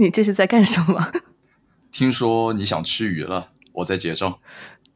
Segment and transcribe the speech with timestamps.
[0.00, 1.10] 你这是在干什么？
[1.90, 4.38] 听说你想吃鱼了，我在结账。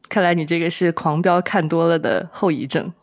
[0.07, 2.93] 看来你这个是狂飙看多了的后遗症。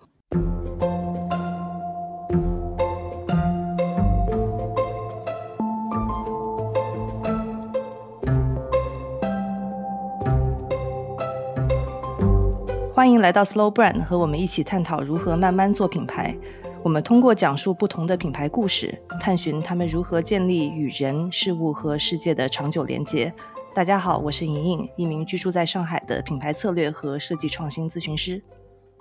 [12.95, 16.35] 欢迎来到 Slow Brand，和我们一起探讨如何慢慢做品牌。
[16.83, 23.33] 我们通过讲述不同的品牌故事，探寻他们如何建立与人、事物和世界的长久连接。
[23.75, 28.43] 大家好，我是莹莹，一名居住在上海的品牌策略和设计创新咨询师。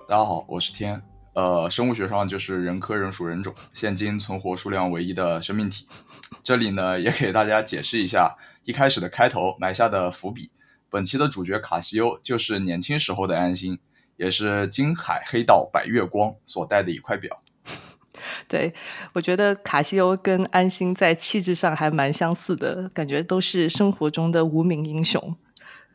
[0.06, 1.00] 大家好，我是天，
[1.32, 5.88] 呃，生物学上就是人科人属人种，现今存活数量唯一的生命体。
[6.42, 10.50] 这里呢，也给大家解释一下一开始的开头埋下的伏笔。
[10.90, 13.78] 本期的主角卡西欧就是年轻时候的安心。
[14.16, 17.40] 也是金海黑道白月光所戴的一块表。
[18.48, 18.72] 对，
[19.12, 25.36] 我觉得卡西欧跟安心在气质上还蛮相似的，感觉都是生活中的无名英雄。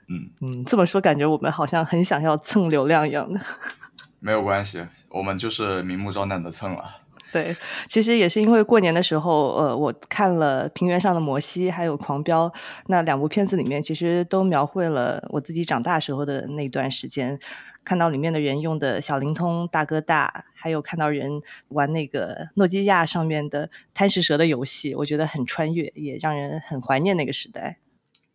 [0.08, 3.40] 嗯嗯，这么说感觉我们好像很想要蹭流量一样的。
[4.20, 6.84] 没有关系，我们就是明目张胆的蹭了。
[7.32, 7.56] 对，
[7.90, 12.50] 其实也是因为过年的时候，呃，我看了《平原上的摩西》还有《狂飙》
[12.88, 17.38] 那两部片子里面，其实都描绘了我自己长大时候的那段时间。
[17.86, 27.78] 看到里面的人用的小灵通、大哥大，还有看到人玩那个诺基亚上面的贪食蛇的游戏，我觉得很穿越，也让人很怀念那个时代。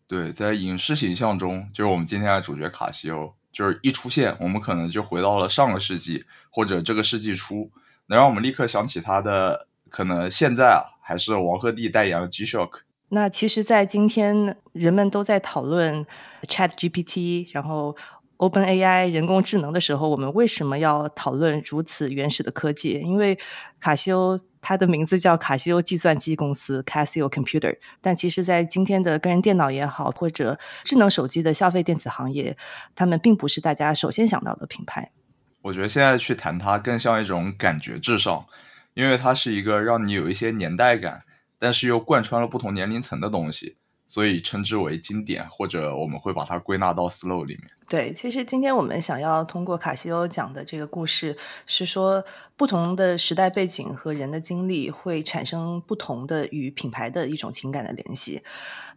[0.07, 7.71] 对，在影视形象中，就是我们今天的主角卡西欧，就是一出现，我们可能就回到了上个世纪或者这个世纪初，
[8.07, 12.83] 能让我们立刻想起他的，可能现在啊还是王鹤棣代言的 G-Shock。
[13.09, 16.07] 那其实，在今天人们都在讨论
[16.43, 17.97] Chat GPT，然后。
[18.41, 22.99] Open AI 人工智能的时候，我们为什么要讨论如此原始的科技？
[23.05, 23.39] 因为
[23.79, 32.57] 卡西欧它的名字叫卡西欧计算机公司 （Casio Computer），但其实，在今天的个人电脑也好，或者智能手机的消费电子行业，
[32.95, 35.13] 他们并不是大家首先想到的品牌。
[35.61, 38.47] 我觉得现在去谈它，更像一种感觉至上，
[38.95, 41.25] 因为它是一个让你有一些年代感，
[41.59, 43.77] 但是又贯穿了不同年龄层的东西。
[44.11, 47.71] 所以称之为经典，或者我们会把它归纳到 slow 里面。
[47.89, 52.25] 对，其实今天我们想要通过卡西欧讲的这个故事，是说
[52.57, 58.43] 不同的时代背景和人的经历会产生不同的与品牌的一种情感的联系。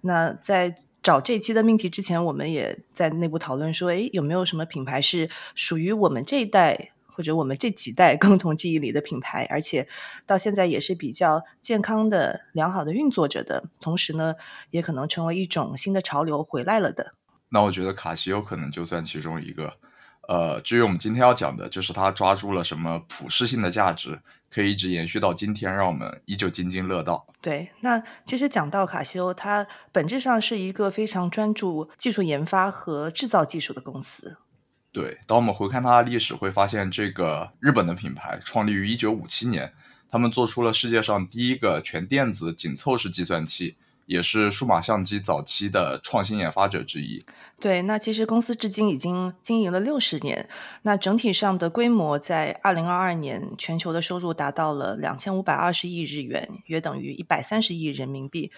[0.01, 6.92] 那在找这期的命题之前，我们也在内部讨论说，诶，有没有什么品牌是属于我们这一代？
[7.13, 9.87] 或者我们这几代共同记忆里的品牌，而且
[10.25, 14.35] 到现在也是比较健康的、良好的运作着的，同时呢，
[14.71, 17.13] 也可能成为一种新的潮流回来了的。
[17.49, 19.73] 那我觉得卡西欧可能就算其中一个。
[20.25, 24.17] 呃，至于我们今天要讲的，就是它抓住了什么普适性的价值，
[24.49, 27.27] 可以一直延续到今天，让我们依旧津津乐道。
[27.41, 34.37] 对，那其实讲到卡西欧，它本质上是一个非常专注技术研发和制造技术的公司。
[34.93, 39.73] 对，当我们回看它的历史，会发现这个日本的品牌创立于一九五七年，
[40.09, 43.75] 他们做出了世界上第一个全电子紧凑式计算器。
[44.05, 47.23] 也是数码相机早期的创新研发者之一。
[47.57, 50.49] 对，那其实公司至今已经经营了六十年。
[50.81, 58.51] 那整体上的规模在二零二二年，全球的收入达到了两千五百二十亿日元，约等于一百三十亿人民币。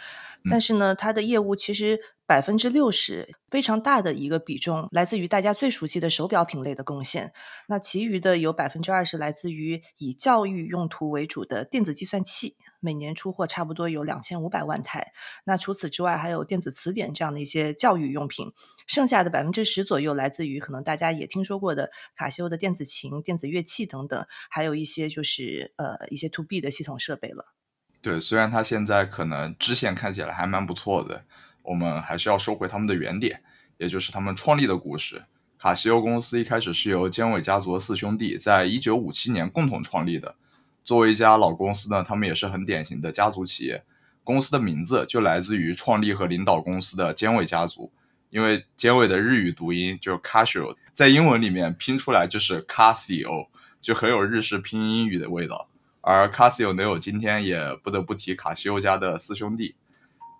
[0.49, 7.31] 但是呢，它的业务其实百分之六十非常大的一个比重来自于大家最熟悉的手表品类的贡献。
[7.67, 12.55] 那其余的有百分之二十来自于以教育用途为主的电子计算器。
[12.81, 15.11] 每年出货差不多有两千五百万台。
[15.43, 18.51] 那除此之外，还有电子词典这样的一些教育用品。
[18.85, 27.55] 剩下的百分之十左右来自于可能大家也听说过的卡西欧的电子琴、电子乐器等等，还有一些就是呃一些 to B 的系统设备了。
[28.03, 31.25] 对，虽然它现在可能支线看起来还蛮不错的，
[31.65, 33.41] 我们还是要收回他们的原点，
[33.77, 35.23] 也就是他们创立的故事。
[35.57, 40.35] 卡西欧公司一开始是由尖尾家族的四兄弟在一九五七年共同创立的。
[40.83, 43.83] 作为一家老公司呢，他们也是很典型的家族企业。
[44.23, 47.91] 公司的名字就来自于创立和领导公司的尖尾家族，
[48.29, 53.47] 因为尖尾的日语读音就是 Casio，在英文里面拼出来就是 Casio，
[53.81, 55.67] 就很有日式拼音英语的味道。
[56.01, 59.75] 而 Casio 能有今天，也不得不提卡西欧家的四兄弟。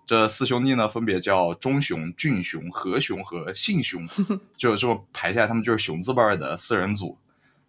[0.06, 4.06] 这四兄弟呢，分别叫忠雄、俊雄、和雄和信雄，
[4.56, 7.18] 就这么排下来，他们就是雄字辈的四人组。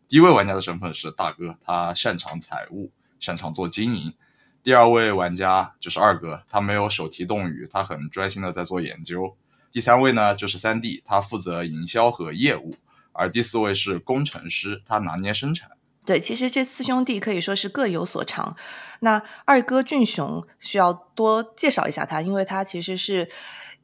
[0.07, 4.13] 第一位玩家的身份是大哥，他擅长财务，擅长做经营。
[4.61, 9.35] 第二位玩家就是二哥，他没有手提动语，他很专心的在做研究。
[9.71, 12.75] 第三位呢就是三弟，他负责营销和业务。
[13.13, 15.71] 而第四位是工程师，他拿捏生产。
[16.07, 18.55] 对，其实这四兄弟可以说是各有所长。
[19.01, 23.27] 那二哥俊雄需要多介绍一下他，因为他其实是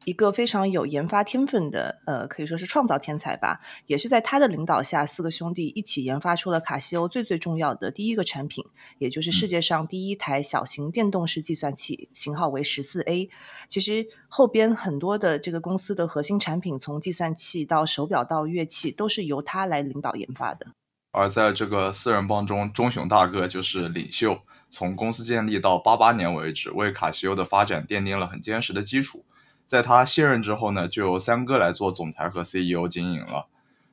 [0.05, 3.59] 一个非常有研发天分的，呃，可以说是创造天才吧。
[3.87, 8.63] 也是在他的领导下，四个兄弟一起研发出了卡西欧最最重要的第一个产品，
[8.99, 13.29] 也就是世界上第一台小型电动式计算器，型号为十四 A。
[13.67, 20.67] 其实后边很多的这个公司的核心产品，从计算器到手表到乐器，都是由他来领导研发的。
[21.13, 29.23] 而在这个四人帮中，钟雄大哥就是领袖，从公司建立到八八年为止，为卡西欧的发展奠定了很坚实的基础。
[29.67, 33.45] 在他卸任之后呢，就由三哥来做总裁和 CEO 经营了。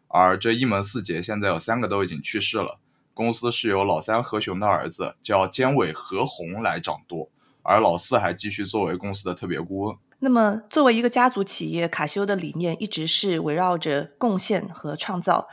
[0.08, 2.78] 而这一门四杰现在有三个都已经去世了，
[3.12, 7.28] 公司是由老三何雄的儿子叫监委何鸿来掌舵，
[7.62, 9.96] 而老四还继续作为公司的特别顾问。
[10.20, 15.49] 那么，作为一个家族企业，卡西欧的理念一直是围绕着贡献和创造。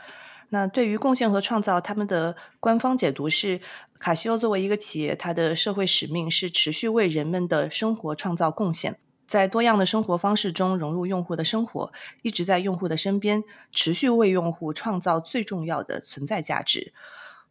[0.50, 3.60] 那对于贡献和创造，他们的官方解读是：
[3.98, 11.92] 卡西欧作为一个企业，它的社会使命是持续为人们的生活创造贡献，在多样的生活方式中融入用户的生活，
[12.22, 16.94] 一直在用户的身边，持续为用户创造最重要的存在价值。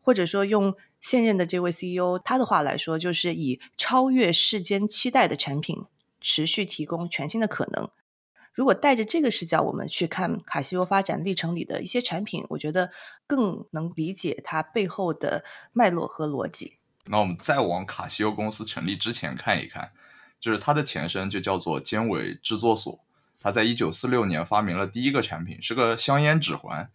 [0.02, 5.84] 或者说，用现任的这位 CEO 他的话来说，就是以超越世间期待的产品，
[6.20, 7.90] 持续提供全新的可能。
[8.58, 12.90] 如果带着这个视角，我们去看卡西欧发展历程里的一些产品，我觉得
[13.28, 15.44] 更能理解它背后的
[15.74, 16.80] 脉络和逻辑。
[17.06, 19.92] 那我们再往卡西欧公司成立之前看一看，
[20.40, 23.00] 就是它的前身就叫做尖尾制作所。
[23.40, 26.90] 它在一九四六年发明了第一个产品，是个香烟指环，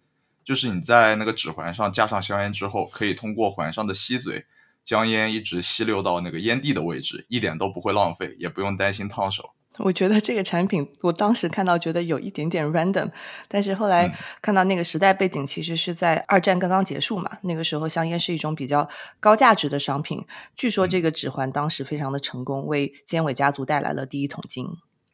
[0.45, 4.45] 就是你在那个指环上架上香烟之后，可以通过环上的吸嘴，
[4.85, 9.53] 将烟一直吸溜到那个烟蒂的位置，一点都不会浪费，也不用担心烫手。
[9.79, 13.11] 我觉得这个产品，我当时看到觉得有一点点 random，
[13.49, 18.89] 但是后来看到那个时代背景，其实是在二战刚刚结束嘛，那个时候香烟是一种比较
[19.19, 20.25] 高价值的商品。
[20.55, 24.67] 据说这个指环当时非常的成功，为尖尾家族带来了第一桶金。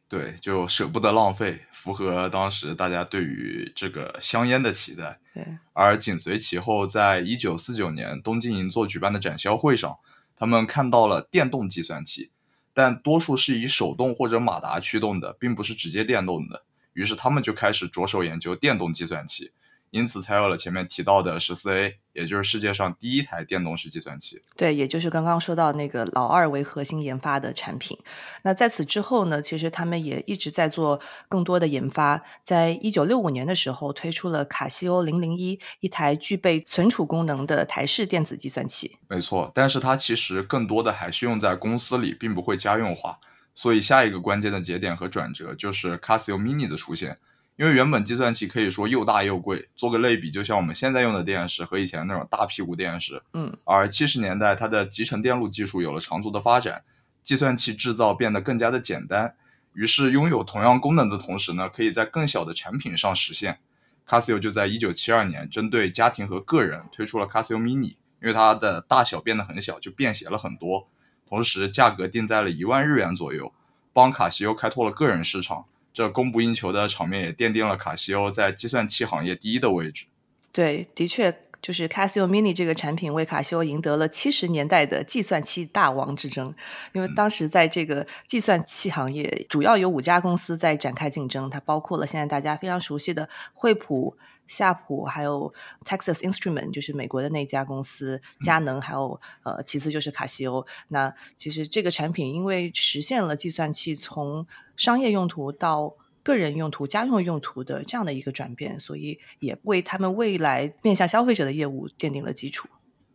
[0.09, 5.19] 对，就舍不得浪费，符合当时大家对于这个香烟的期待。
[5.33, 9.97] 对，而紧随其后，在一九四九年东京银座举办的展销会上，
[10.35, 12.31] 他们看到了电动计算器。
[12.81, 16.63] 但多数是以手动或者马达驱动的，并不是直接电动的。
[16.93, 19.51] 于是他们就开始着手研究电动计算器，
[19.91, 24.41] 因此才有了前面提到的十四 A，也就是世界上第一台电动式计算器。
[24.55, 27.97] 对，也就是刚刚说到那个老二为核心研发的产品。
[28.43, 32.23] 那在此之后呢，其实他们也一直在做更多的研发。
[32.43, 38.97] 在一九六五年的时候，推出了卡西欧零零一，一台具备存储功能的台式电子计算器。
[39.07, 43.17] 没错，但是它其实更多的还是用在公司里，并不会家用化。
[43.55, 47.17] 所以下一个关键的节点和转折就是 Casio Mini 的出现。
[47.59, 53.21] 因为原本计算器可以说又大又贵，做个类比，就像我们现在用的电视和以前那种大屁股电视。
[53.33, 56.81] 嗯，而七十年代它的集成电路技术有了长足的发展，
[57.21, 59.35] 计算器制造变得更加的简单，
[59.73, 63.59] 于是拥有同样功能的同时呢，可以在更小的产品上实现。
[64.07, 70.87] Casio 就在一九七二年针对家庭和个人推出了 Casio Mini，因为它的大小变得很小，就便携了很多，
[71.27, 73.51] 同时价格定在了一万日元左右，
[73.91, 75.65] 帮卡西欧开拓了个人市场。
[75.93, 80.05] 这供不应求的场面也奠定了卡西欧在计算器行业第一的位置。
[80.51, 86.53] 对，的确，就是 Casio Mini 这个产品为卡西欧赢得了七十年代的计算器大王之争。
[86.93, 94.15] 因为当时在这个计算器行业，主要有五家公司在展开竞争，它包括了现在大家非常熟悉的惠普。
[94.49, 95.53] 夏普还有
[95.85, 100.65] Texas Instrument，就是美国的那家公司，佳能，还有呃，其次就是卡西欧。
[100.89, 112.67] 那其实这个产品因为实现了计算器从商业用途到个人用途、家用用途的这样的一个转变，所以也为他们未来面向消费者的业务奠定了基础。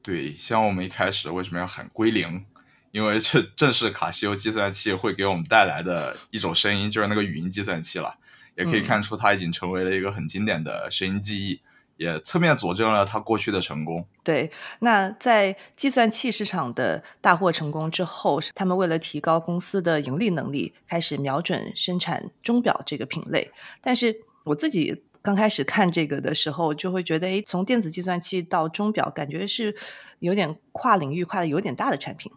[0.03, 2.47] 对，像我们一开始为什么要喊归零？
[2.93, 8.17] 因为这正是卡西欧计算器会给我们带来的一种声音，就是那个语音计算器了。
[8.57, 11.61] 也可以看出，它已经成为了一个很经典的声音记忆，
[11.97, 14.07] 也侧面佐证了它过去的成功。
[14.23, 23.51] 对，那在计算器市场的大获成功之后，他们为了提高公司的盈利能力，开始瞄准生产钟表这个品类。
[23.81, 29.75] 但是我自己刚开始看这个的时候，就会觉得，哎，从电子计算器到钟表，感觉是
[30.21, 32.31] 有点跨领域、跨的有点大的产品。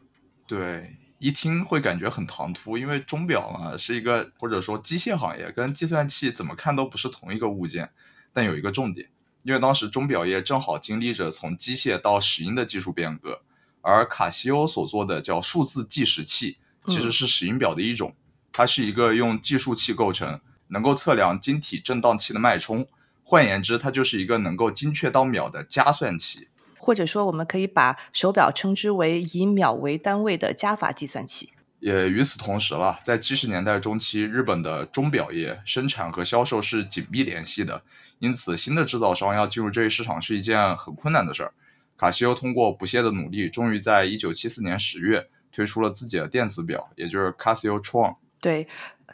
[0.48, 0.96] 对。
[1.20, 7.90] 一听会感觉很唐突，因为钟表嘛是一个或者说机械行业，跟计算器怎么看都不是同一个物件。
[8.32, 9.10] 但有一个重点，
[9.42, 13.42] 因为当时钟表业正好经历着从机械到石英的技术变革，
[13.82, 18.14] 而卡西欧所做的叫数字计时器，其实是石英表的一种。
[18.52, 22.88] 它是一个用计数器构成，能够测量晶体振荡器的脉冲。
[23.24, 26.48] 换言之，它就是一个能够精确到秒的加算器。
[26.88, 31.50] 或者说我们可以把手表称之为以秒为单位的加法计算器。
[31.82, 37.82] 也与此同时了，在七十年代中期，日本的钟表业生产和销售是紧密联系的，
[38.20, 41.52] 因此新的制造商要进入这一市场是一件很困难的事儿。
[41.98, 48.16] 卡西欧通过不懈的努力，终于在一九七四年十月推出了自己的电子表，也就是 Casio Tron。
[48.40, 48.66] 对，“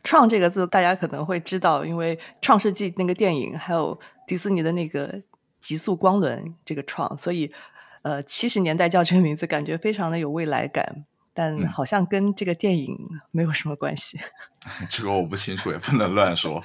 [0.03, 5.19] 创”这个字大家可能会知道，因为《创世纪》那个电影，还有迪士尼的那个
[5.63, 7.51] 极速光轮这个“创”，所以
[8.03, 11.05] 呃，七十年代叫这个名字，感觉非常的有未来感。
[11.35, 12.95] 但好像跟这个电影
[13.31, 14.19] 没有什么关系。
[14.87, 16.61] 这个我不清楚，也不能乱说。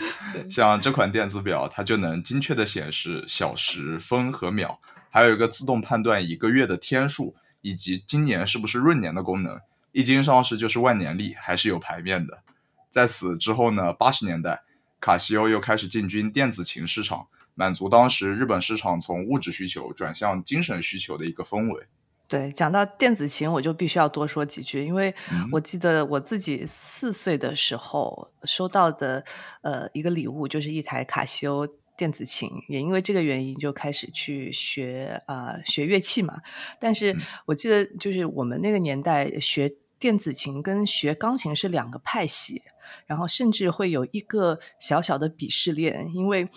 [0.50, 4.78] 像这款电子表，它就能精确的显示小时、分和秒，
[5.08, 9.58] 还有一个自动判断一个月的天数，以及今年是不是闰年的功能。
[9.92, 12.42] 一经上市就是万年历，还是有牌面的。
[12.90, 14.64] 在此之后呢，八十年代，
[15.00, 17.26] 卡西欧又开始进军电子琴市场，
[17.58, 21.86] 满足当时日本市场从物质需求转向精神需求的一个氛围。
[22.28, 25.12] 对，讲到电子琴，我就必须要多说几句，因为
[25.50, 29.24] 我记得我自己四岁的时候收到的
[29.62, 36.40] 呃一个礼物，就是一台卡西欧电子琴，也因为这个原因就开始去学啊学乐器嘛。
[36.78, 42.62] 但是我记得就是我们那个年代学电子琴跟学钢琴是两个派系，
[43.06, 46.48] 然后甚至会有一个小小的鄙视链，因为。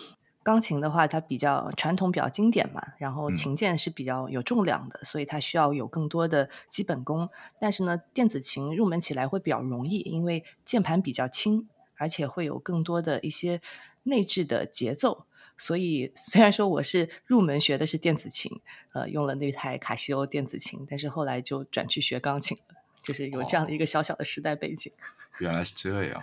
[0.42, 2.82] 钢琴的话，它比较传统，比较经典嘛。
[2.98, 7.28] 然后琴键是比较有重量的，所以它需要有更多的基本功。
[7.60, 13.60] 但是呢，电子琴入门起来会比较容易，因为键盘比较轻，而且会有更多的一些
[14.02, 15.26] 内置的节奏。
[15.58, 18.60] 所以虽然说我是入门学的是电子琴，
[18.94, 24.92] 呃，用了那台卡西欧电子琴，但是后来就转去学钢琴了，就是有这样的一个小小的时代背景。
[25.38, 26.20] 原来是这样。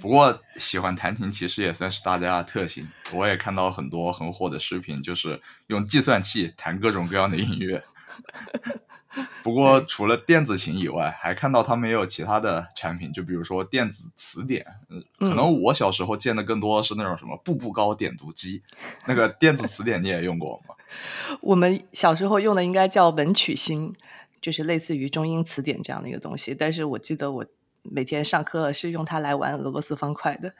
[0.00, 2.88] 不过喜欢弹琴其实也算是大家的特性。
[3.12, 7.82] 我也看到很多很火的视频，就是用计算器弹各种各样的音乐。
[9.42, 14.64] 不过除了电子琴以外，还看到他们也有其他的产品，就比如说电子词典。
[14.88, 18.62] 嗯，可能我小时候见的更多的是那种什么步步高点读机。
[19.06, 20.76] 那个电子词典你也用过吗？
[21.42, 23.92] 我们小时候用的应该叫文曲星，
[24.40, 26.54] 就是类似于中英词典这样的一个东西。
[26.54, 27.46] 但是我记得我。
[27.82, 30.54] 每天上课是用它来玩俄罗斯方块的。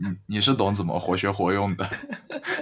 [0.00, 1.88] 你 你是懂怎么活学活用的。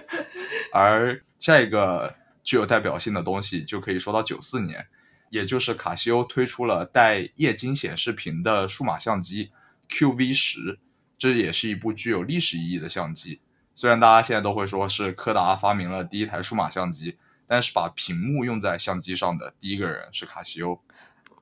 [0.73, 4.87] 而下一个具有代表性的东西就可以说到九四年，
[5.31, 9.51] 也就是卡西欧推出了带液晶显示屏的数码相机
[9.89, 10.79] QV 十，
[11.19, 13.41] 这也是一部具有历史意义的相机。
[13.75, 20.81] 虽然大家现在都会说是柯达发明了第一台数码相机，但是把屏幕用在相机上的第一个人是卡西欧。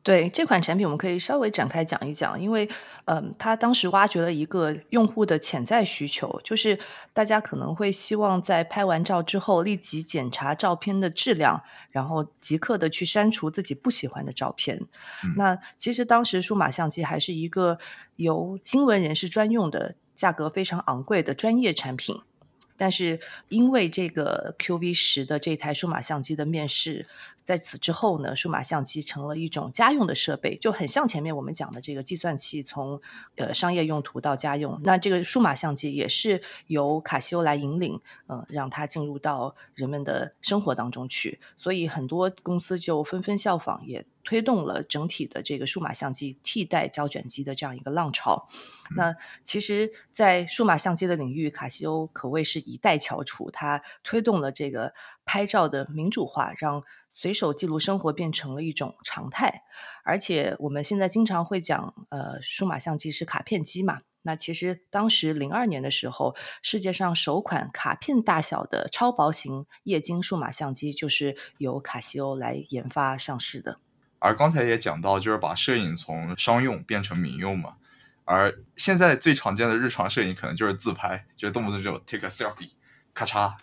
[0.02, 2.66] 对这款产品，我们可以稍微展开讲一讲，因为，
[3.04, 6.78] 嗯，它当时挖掘了一个用户的潜在需求，就是
[7.12, 14.80] 大家可能会希望在拍完照之后立即检查照片的质量，然后即刻的去删除自己不喜欢的照片。
[15.37, 17.78] 那其实当时数码相机还是一个
[18.16, 22.23] 由新闻人士专用的、价格非常昂贵的专业产品。
[22.76, 27.07] 但是因为这个 QV 十的这台数码相机的面世，
[27.50, 33.02] 在此之后呢，数码相机成了一种家用的设备，就很像前面我们讲的这个计算器从
[33.35, 48.49] 呃商业用途到家用，那这个数码相机也是由卡西欧来引领，呃，让它进入到人们的生活当中去，所以很多公司就纷纷效仿，也推动了整体的这个数码相机替代胶卷机的这样一个浪潮。
[48.97, 53.50] 那其实，在数码相机的领域，卡西欧可谓是一代翘楚。
[53.50, 54.92] 它推动了这个
[55.25, 59.62] 拍照的民主化，让随手记录生活变成了一种常态。
[60.05, 64.00] 而且，我们现在经常会讲，呃，数码相机是卡片机嘛。
[64.23, 73.79] 那其实当时零二年的时候，世界上首款卡片大小的超薄型液晶数码相机，就是由卡西欧来研发上市的。
[74.19, 77.76] 而刚才也讲到，就是把摄影从商用变成民用嘛。
[78.26, 82.73] 而现在最常见的日常摄影可能就是自拍，就动不动就 take a selfie，
[83.14, 83.55] 咔嚓。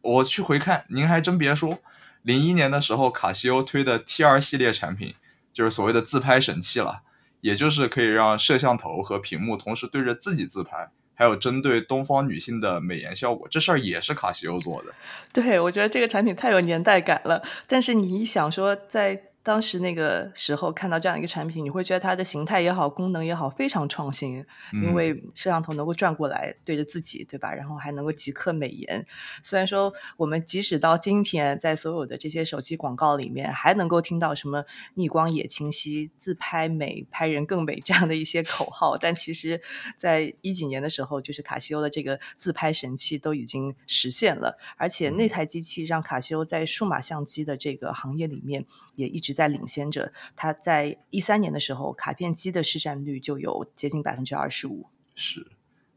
[0.00, 1.78] 我去回看，您还真别说，
[2.22, 5.14] 零一年的时候，卡西欧推的 T R 系列产品
[5.52, 7.02] 就是所谓的自拍神器了，
[7.40, 14.94] 也就是可以让摄像头和屏幕同时对着自己自拍，还有针对东方女性的美颜效果，这事儿也是卡西欧做的。
[15.32, 17.42] 对，我觉得这个产品太有年代感了。
[17.66, 24.44] 但是你一想说，在当时那个时候看到这样一个产品，你会觉得它的形态也好，功能也好，非常创新。
[24.72, 27.52] 因为摄像头能够转过来对着自己，对吧？
[27.52, 29.04] 然后还能够即刻美颜。
[29.42, 39.60] 虽然说我们即使到今天，在所有的这些手机广告里面，还能够听到什么“逆光也清晰，自拍美，拍人更美”这样的一些口号，但其实，
[39.96, 44.56] 在一几年的时候，就是卡西欧的这个自拍神器都已经实现了。
[44.76, 49.31] 而且那台机器让卡西欧在数码相机的这个行业里面也一直。
[49.32, 54.88] 在领先着，它在一三年的时候，卡片机的市占率就有接近百分之二十五。
[55.14, 55.46] 是，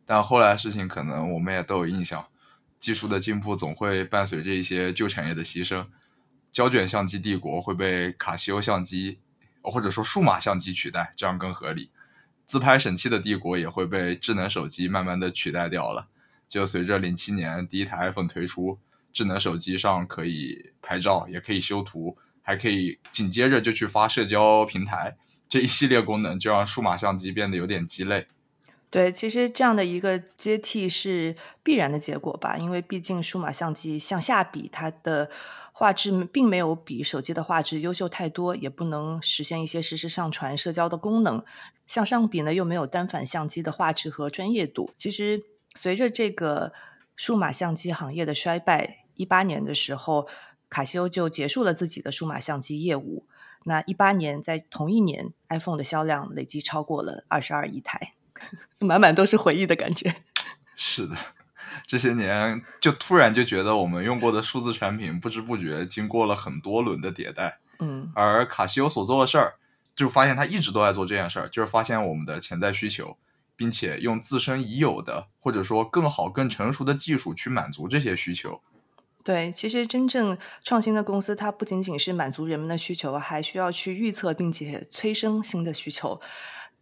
[0.05, 2.27] 但后来的事情可能我们也都有印象，
[2.79, 5.85] 技术的进步总会伴随着一些旧产业的牺牲。
[6.51, 9.19] 胶卷相机帝国会被卡西欧相机
[9.61, 11.91] 或者说数码相机取代，这样更合理。
[12.45, 16.07] 自拍神器的帝国也会被智能手机慢慢的取代掉了。
[16.47, 18.79] 就随着零七年第一台 iPhone 推出，
[19.11, 22.17] 智能手机上可以拍照，也可以修图。
[22.47, 25.17] 还可以紧接着就去发社交平台，
[25.49, 28.27] 这一系列功能就让数码相机变得有点鸡肋。
[28.91, 35.29] 对，其实这样的一个接替是必然的结果吧，因为毕竟数码相机向下比，它的
[35.73, 41.43] 画质并没有比手机的画质优秀太多，也不能实现一些实时上传社交的功能。
[41.87, 44.93] 向上比呢，又没有单反相机的画质和专业度。
[44.95, 45.41] 其实
[45.73, 46.71] 随着这个
[47.15, 50.27] 数码相机行业的衰败，一八年的时候。
[50.75, 53.25] 卡西欧就结束了自己的数码相机业务。
[53.63, 58.13] 那一八年，在同一年，iPhone 的销量累计超过了二十二亿台，
[58.79, 60.17] 满满都是回忆的感觉。
[60.75, 61.15] 是的，
[61.87, 67.59] 这些年就突然就觉得我们用过的数字产品，不知不觉经过了很多轮的迭代。
[67.79, 69.53] 嗯，而卡西欧所做的事儿，
[69.95, 73.15] 就发现他一直都在做这件事儿，就是发现我们的潜在需求，
[73.55, 78.59] 并且用自身已有的或者说更好、更成熟的技术去满足这些需求。
[79.25, 86.21] 对，其实真正创新的公司，它不仅仅是满足人们的需求，还需要去预测并且催生新的需求。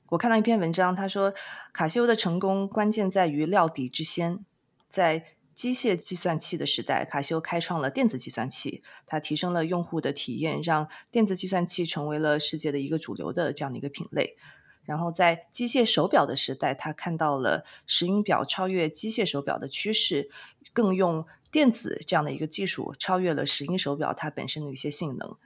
[0.10, 1.34] 我看到一篇文章，他说
[1.72, 4.44] 卡西欧的成功关键在于料敌之先。
[4.90, 5.24] 在
[5.56, 14.36] 机械计算器的时代，卡西欧开创了电子计算器，它提升了用户的体验，让电子计算器成为了世界的一个主流的这样的一个品类。
[14.84, 20.30] 然后在机械手表的时代，他看到了石英表超越机械手表的趋势，
[20.74, 21.26] 更用。
[21.54, 25.38] 电子这样的一个技术超越了石英手表它本身的一些性能，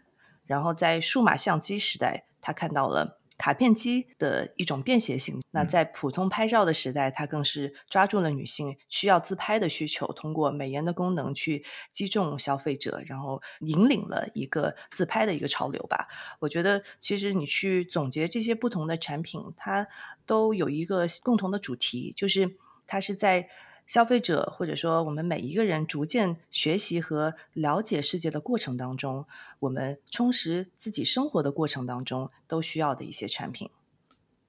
[0.45, 5.41] 然后在数码相机时代，他看到了卡片机的一种便携性。
[5.51, 16.07] 那在普通拍照的时代，它更是抓住了女性需要自拍的需求，通过美颜的功能去击中消费者，然后引领了一个自拍的一个潮流吧。
[16.39, 19.85] 我觉得，其实你去总结这些不同的产品，它
[20.25, 22.55] 都有一个共同的主题，就是
[22.87, 23.49] 它是在。
[23.87, 29.25] 消费者或者说我们每一个人逐渐学习和了解世界的过程当中，
[29.59, 33.69] 我们充实自己生活的过程当中都需要的一些产品。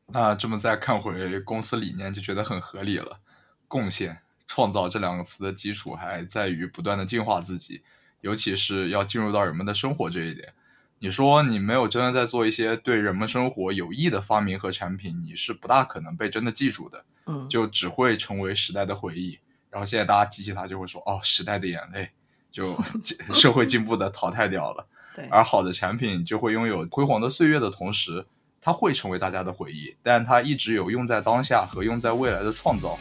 [0.08, 3.20] 那这么再看回公司理念，就觉得很合理了。
[3.68, 7.82] 贡献、创造这两个词的基础还在于不断的进化自己，
[8.22, 10.52] 尤其是要进入到人们的生活这一点。
[11.00, 17.04] 你说你没有真的在做一些对人们生活有益的发明和产品，你是不大可能被真的记住的。
[17.26, 19.38] 嗯，就只会成为时代的回忆。
[19.70, 22.10] 然后现在大家提起它，就会说：“哦，时代的眼泪，
[22.50, 22.76] 就
[23.32, 24.86] 社会进步的淘汰掉了。
[25.14, 28.26] ”对，而好的产品就会拥有辉煌的岁月的同时，
[28.60, 32.98] 它会成为大家的回忆，但它一直有用在当下和用在未来的创造。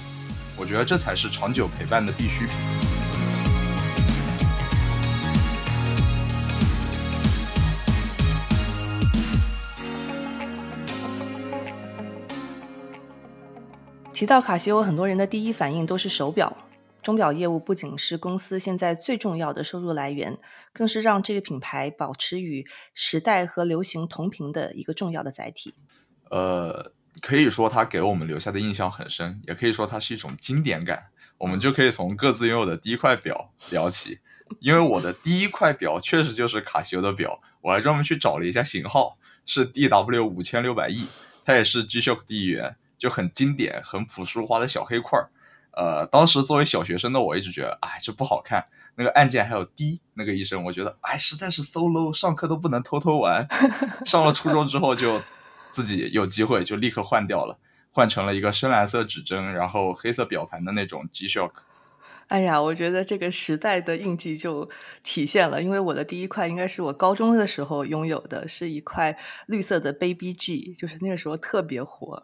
[0.58, 2.87] 我觉得这才是长久陪伴的必需品。
[14.18, 16.58] 提到卡西欧，很多人的第一反应都是手表。
[17.04, 20.36] 钟表业务不仅是公司现在最重要的收入来源，
[20.74, 25.76] 更是让这个品牌保持与时代和流行同频的一个重要的载体。
[26.32, 31.04] 呃，可以说它给我们留下的印象很深，也可以说它是一种经典感。
[31.38, 34.18] 我们就可以从各自拥有的第一块表聊起。
[34.60, 41.06] 因为我的第一块表确实就是卡西欧的表，我还专门去找了一下型号，是 DW 五千六百 E，
[41.46, 42.76] 它也是 G-SHOCK 第一元。
[42.98, 45.30] 就很经典、很朴实无华的小黑块儿，
[45.72, 48.66] 呃，当时作为小学生的我一直觉得，哎，这不好看。
[48.96, 53.48] 那个按键还有滴那个医生，我觉得，哎，实在是 so low，上课都不能偷偷玩。
[54.06, 55.22] 上了初中之后，就
[55.72, 57.60] 自己有机会就立刻换掉了，
[57.92, 61.52] 换成了一个深蓝色指针，然后黑色表盘的那种 G-SHOCK。
[62.28, 64.70] 哎呀，我觉得这个时代的印记就
[65.02, 72.22] 体现了，因为我的第一块应该是我高中的时候拥有的，是一块绿色的 Baby G，就是那个时候特别火。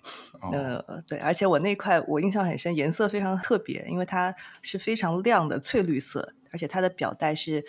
[0.52, 7.64] 呃，对，而且我那块我印象很深，颜色非常特别，因为它是非常亮的翠绿色，而且它的表带是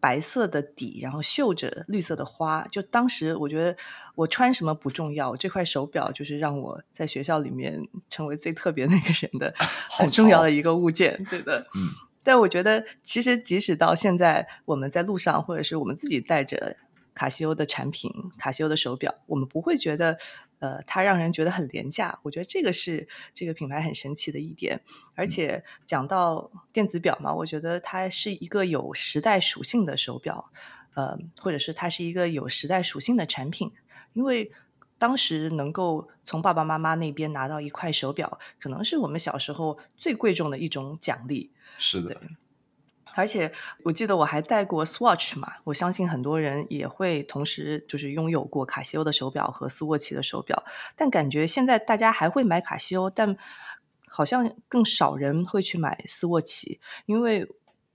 [0.00, 2.66] 白色的底，然后绣着绿色的花。
[2.72, 3.76] 就当时我觉得
[4.14, 9.54] 我穿什么不重要，这块手表就是让我在学校里面成为最特别那个人的
[9.90, 11.22] 很重要的一个物件。
[11.30, 11.90] 对的，嗯。
[12.22, 16.76] 但我觉得，其实即使到现在，我们在路上，或者是我们自己带着
[17.14, 20.18] 卡西欧的产品、卡西欧的手表，我们不会觉得。
[20.60, 24.80] 呃，它让人觉得很廉价，我觉得这个是这个品牌很神奇的一点。
[25.14, 30.52] 而且讲到电子表嘛，我觉得它是一个有时代属性的手表，
[30.94, 33.72] 呃，或者是它是一个有时代属性的产品。
[34.12, 34.50] 因为
[34.98, 41.50] 当时能够从爸爸妈妈那边拿到一块手表，可能是我们小时候最贵重的一种奖励。
[41.78, 42.20] 是的。
[43.14, 43.50] 而且
[43.84, 50.62] 我记得我还戴过 Swatch 嘛，我相信很多人也会同时就是拥有过卡西欧的手表和斯沃琪的手表，
[50.96, 53.36] 但感觉现在大家还会买卡西欧，但
[54.06, 57.46] 好像更少人会去买斯沃琪，因为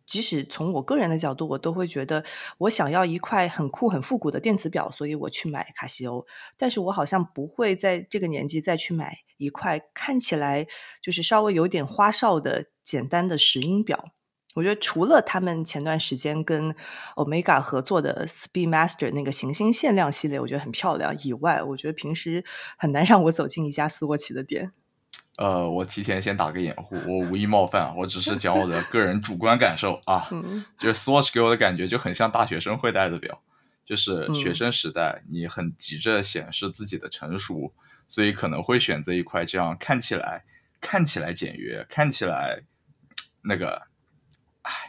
[0.06, 2.24] 即使从我个人的角度，我都会觉得
[2.60, 6.26] 我想要一块很酷很复古的电子表，所以我去买卡西欧，
[6.58, 10.68] 但是我好像不会在这个年纪再去买一块看起来
[11.02, 14.12] 就是稍微有点花哨的简单的石英表。
[14.56, 16.74] 我觉得除了他们前段时间跟
[17.16, 22.42] Omega 合作的 Speedmaster 那个行星限量系列，我觉得很漂亮以外，我觉得平时
[22.78, 24.72] 很难让我走进一家斯沃琪的店。
[25.38, 30.30] 呃，我提前先打个掩护，我无意冒犯，我只是讲我的个人主观感受啊。
[30.80, 33.42] 就是 Swatch 给我的感觉就很像大学生会戴的表，
[33.86, 37.74] 就是学生时代你很急着显示自己的成熟，
[38.08, 40.46] 所以可能会选择一块这样看起来
[40.80, 42.64] 看起来简约、看起来
[43.42, 43.82] 那个。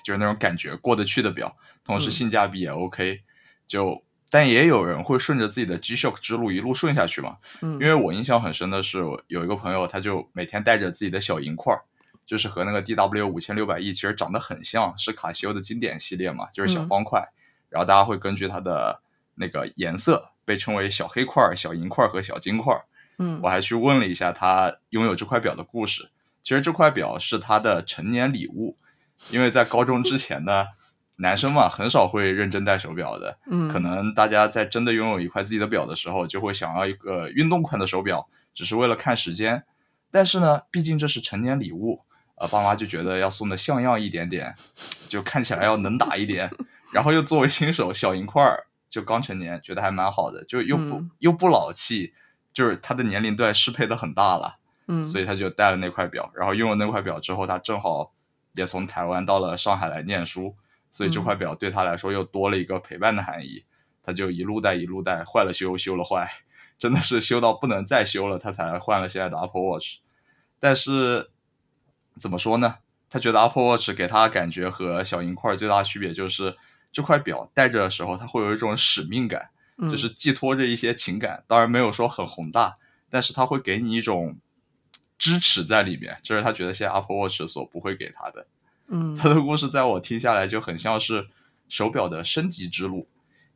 [0.02, 3.20] 就是那种感觉过得去的表，同时性价比也 OK。
[3.66, 7.36] 就但也有人会顺着自己的 G-Shock 之路一路顺下去嘛。
[7.62, 11.82] 嗯，因为我印象很深的是，有一个朋友，他就每天带着自己的小银块儿，
[12.26, 17.22] 就是和那个 DW 五千六百 E 其实长得很像，是卡西欧的经典系列嘛，就是小方块。
[17.68, 19.00] 然后大家会根据它的
[19.34, 22.74] 那个颜色被称为小黑块、小银块和小金块。
[23.18, 26.10] 嗯，我还去问了一下他拥有这块表的故事。
[26.42, 28.76] 其实这块表是他的成年礼物。
[29.30, 30.66] 因为在高中之前呢，
[31.18, 39.64] 男生嘛很少会认真戴手表的，嗯，可能大家在真的拥有一块自己的表的时候，就会想要一个运动款的手表，只是为了看时间。
[40.10, 42.02] 但是呢，毕竟这是成年礼物，
[42.36, 44.54] 呃，爸妈就觉得要送的像样一点点，
[45.08, 46.50] 就看起来要能打一点，
[46.92, 52.12] 然后又作为新手，小银块儿就刚成年，觉得还蛮好的，就又不又不老气，
[52.52, 58.12] 就是他的年龄段适配的很大了，嗯，所以他就戴了那块表，然后用了那块表之后，他正好。
[58.56, 60.56] 也从台湾到了上海来念书，
[60.90, 63.64] 所以这块表对他来说又多了一个陪伴的含义。
[64.02, 66.30] 他就一路戴一路戴，坏了修，修了坏，
[66.78, 69.98] 真的是修到不能再修了，他才换了现在的 Apple Watch。
[70.58, 71.30] 但是
[72.18, 72.76] 怎么说呢？
[73.10, 76.56] 他觉得 Apple Watch 给他的感觉和小银块最大的区别就是
[76.92, 79.50] 这块表戴着的时候，他会有一种使命感，
[79.90, 81.44] 就是寄托着一些情感。
[81.46, 82.74] 当然没有说很宏大，
[83.10, 84.38] 但是他会给你一种。
[85.18, 88.46] 支持在里面，这是他觉得现在 Apple Watch 所不会给他的。
[88.88, 91.26] 嗯， 他的故事在我听下来就很像是
[91.68, 93.08] 手表的升级之路，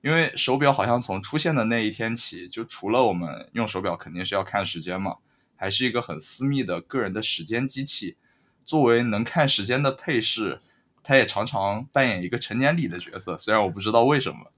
[0.03, 5.17] 因为手表好像从出现的那一天起，就除了我们用手表肯定是要看时间嘛，
[5.57, 8.17] 还是一个很私密的个人的时间机器。
[8.65, 10.61] 作为能看时间的配饰，
[11.03, 14.53] 它也常常扮演一个成年礼的角色，虽然我不知道为什么。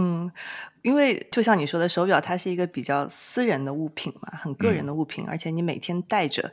[0.00, 0.30] 嗯，
[0.82, 6.52] 因为就像你说的，手表它是一个比较私人的物品嘛，很个人的物品，而且你每天戴着，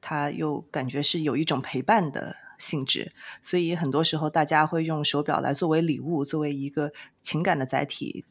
[0.00, 8.24] 它又感觉是有一种陪伴的性质，所以很多时候大家会用手表来作为礼物，作为一个情感的载体。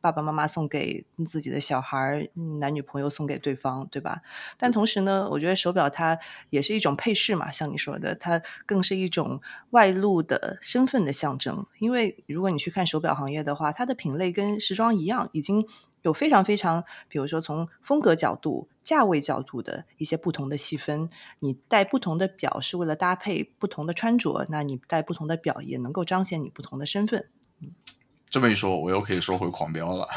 [0.00, 4.22] 爸爸妈妈送给自己的小孩，男女朋友送给对方，对吧？
[4.58, 6.18] 但同时呢，我觉得手表它
[6.50, 11.66] 也是一种配饰嘛，像你说的，它更是一种外露的身份的象征。
[11.78, 15.66] 因为如果你去看手表行业的话，它的品类跟时装一样，已经
[16.02, 21.10] 有非常非常，比如说从风格角度、价位角度的一些不同的细分。
[21.40, 27.28] 你戴不同的表是为了搭配不同的穿着，那你戴不同的表也能够彰显你不同的身份。
[28.30, 28.32] 嗯。
[28.32, 30.08] 这么一说，我又可以说回狂飙了。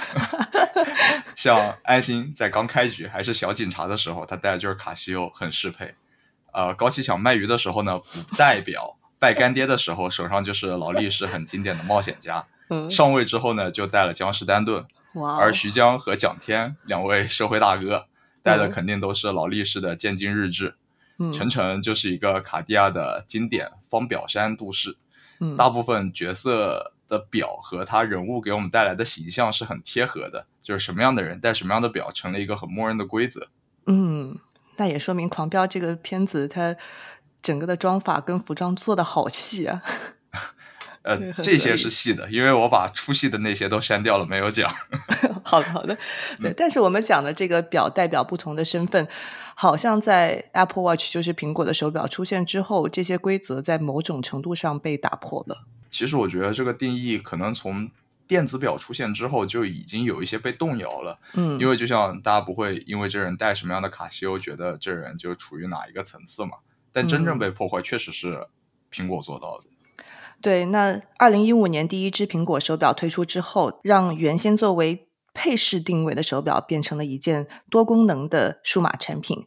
[1.36, 5.96] 像安心在刚开局还是小警察的时候，他戴的就是卡西欧，很适配。
[6.54, 12.46] 呃，高启强卖鱼的时候呢，不代表； 拜干爹的时候，手上就是劳力士很经典的冒险家。
[12.90, 14.86] 上位之后呢，就带了江诗丹顿。
[15.40, 18.08] 而徐江和蒋天两位社会大哥
[18.42, 20.76] 带的肯定都是劳力士的渐进日志。
[21.34, 24.98] 陈晨就是一个卡地亚的经典方表山度士。
[25.58, 26.93] 大部分角色。
[27.08, 33.48] 的表和他人物给我们带来的形象是很贴合的，就是什么样的人戴什么样的表，成了一个很默认的规则。
[33.86, 34.38] 嗯，
[34.78, 36.76] 那也说明《狂飙》这个片子它
[37.42, 39.82] 整个的妆法跟服装做的好细啊。
[41.02, 44.74] 呃，这些是细的，因为我把粗细的那些都删掉了，没有讲。
[45.44, 45.98] 好的，好的。
[46.40, 49.06] 对，但是我们讲的这个表代表不同的身份，
[49.54, 55.66] 好像在 Apple Watch 就是苹果的手表出现之后，这些规则在某种程度上被打破了。
[55.94, 57.88] 其实我觉得这个定义可能从
[58.26, 61.20] 电子表出现之后就已经有一些被动摇了。
[61.36, 66.54] 嗯，因为就像大家不会因为这人戴什么样的卡西欧，觉得这人就处于哪一个层次嘛。
[66.92, 68.48] 但真正被破坏，确实是
[68.92, 69.66] 苹果做到的。
[70.42, 79.46] 对，那二零一五年第一只苹果手表推出之后，让原先作为配饰定位的手表变成了一件多功能的数码产品。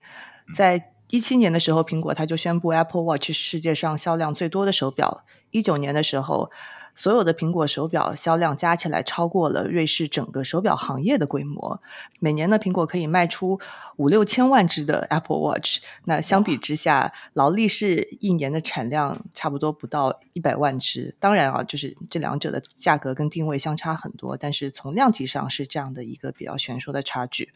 [0.55, 5.25] 在一七年的时候，苹果它就宣布 Apple Watch 是世界上销量最多的手表。
[5.57, 6.51] 一九年的时候。
[6.99, 11.79] 所有的苹果手表销量加起来超过了瑞士整个手表行业的规模。
[12.21, 13.61] 每年呢，苹果可以卖出
[13.97, 15.83] 五六千万只的 Apple Watch。
[16.05, 21.15] 那相比之下，劳力士一年的产量差不多不到一百万只。
[21.21, 27.53] 当然啊，就是这两者的价格跟定位相差很多，但是从量级上是这样的一个比较悬殊的差距。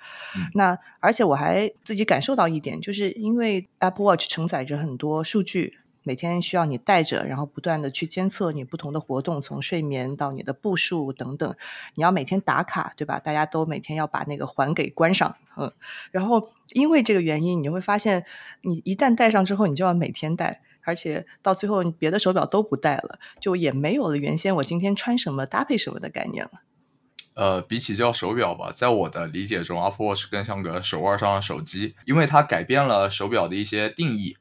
[0.53, 5.79] 那而且我还自己感受到一点，就是因为 Apple Watch 承载着很多数据。
[6.03, 11.55] 每天需要你带着，然后不断的去监测你不同的活动，从睡眠到你的步数等等，
[11.95, 13.19] 你要每天打卡，对吧？
[13.19, 15.73] 大家都每天要把那个环给关上，嗯，
[16.11, 18.25] 然后因为这个原因，你就会发现，
[18.63, 26.51] 你一旦戴上之后，你就要每天戴，而且到最后，你别的手表都不戴了，就也没有了原先我今天穿什么搭配什么的概念了。
[27.35, 34.37] 呃，比起叫手表吧，在我的理解中，Apple Watch 更像个手腕上的手机，因为它改变了手表的一些定义。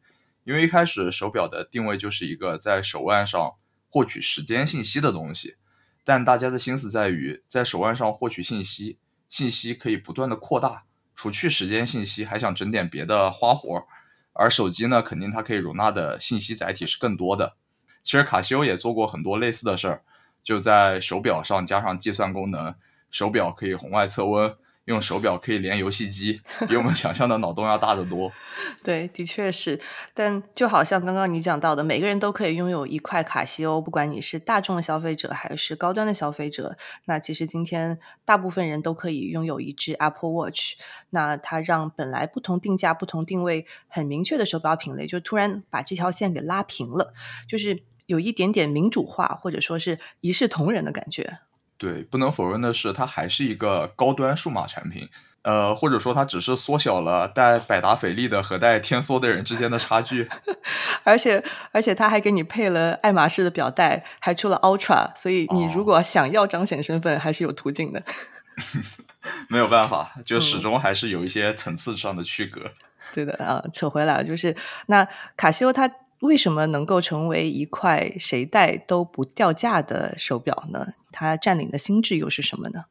[0.50, 3.54] 因为一开始手表的定位就是一个在手腕上
[3.88, 5.58] 获取时间信息的东西，
[6.04, 8.98] 但大家的心思在于在手腕上获取信息，
[9.30, 10.86] 信息可以不断的扩大，
[11.16, 13.84] 除去时间信息，还想整点别的花活儿
[14.34, 17.56] 而手机呢，肯定它可以容纳的信息载体是更多的。
[18.02, 20.02] 其实卡西欧也做过很多类似的事儿，
[20.44, 22.74] 就在手表上加上计算功能，
[23.12, 24.58] 手表可以红外测温。
[24.90, 28.32] 用手表可以连游戏机，比我们想象的脑洞要大得多。
[28.84, 29.80] 对，的确是。
[30.16, 36.76] 但就好像刚刚你讲到的，每个人都可以拥有一块卡西欧，不管你是大众的消费者还是高端的消费者。
[37.06, 40.74] 那其实今天大部分人都可以拥有一只 Apple Watch。
[41.12, 47.14] 那它让本来不同定价、不同定位很明确的手表品类，就突然把这条线给拉平了，
[47.48, 51.38] 就是有一点点民主化，或者说是一视同仁的感觉。
[51.80, 55.08] 对，不能否认的是，它还是一个高端数码产品，
[55.44, 60.30] 呃，或者说它只是缩小了带百达翡丽的和带天梭的人之间的差距。
[61.06, 68.04] 而且，而且它还给你配了爱马仕的表带，还出了 Ultra，所以你如果想要彰显身份，还是有途径的。
[69.48, 72.62] 没有办法，就始终还是有一些层次上的区隔。
[73.14, 74.54] 对的啊，扯回来就是
[74.88, 75.90] 那卡西欧它。
[76.20, 80.86] 为什么能够成为一块谁戴都不掉价的手表呢？
[81.12, 82.86] 它占领的心智又是什么呢？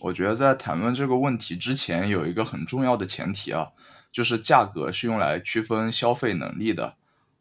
[0.00, 3.68] 我觉得在谈论这个问题之前，有一个很重要的前提啊，
[4.10, 6.94] 就是价格是用来区分消费能力的。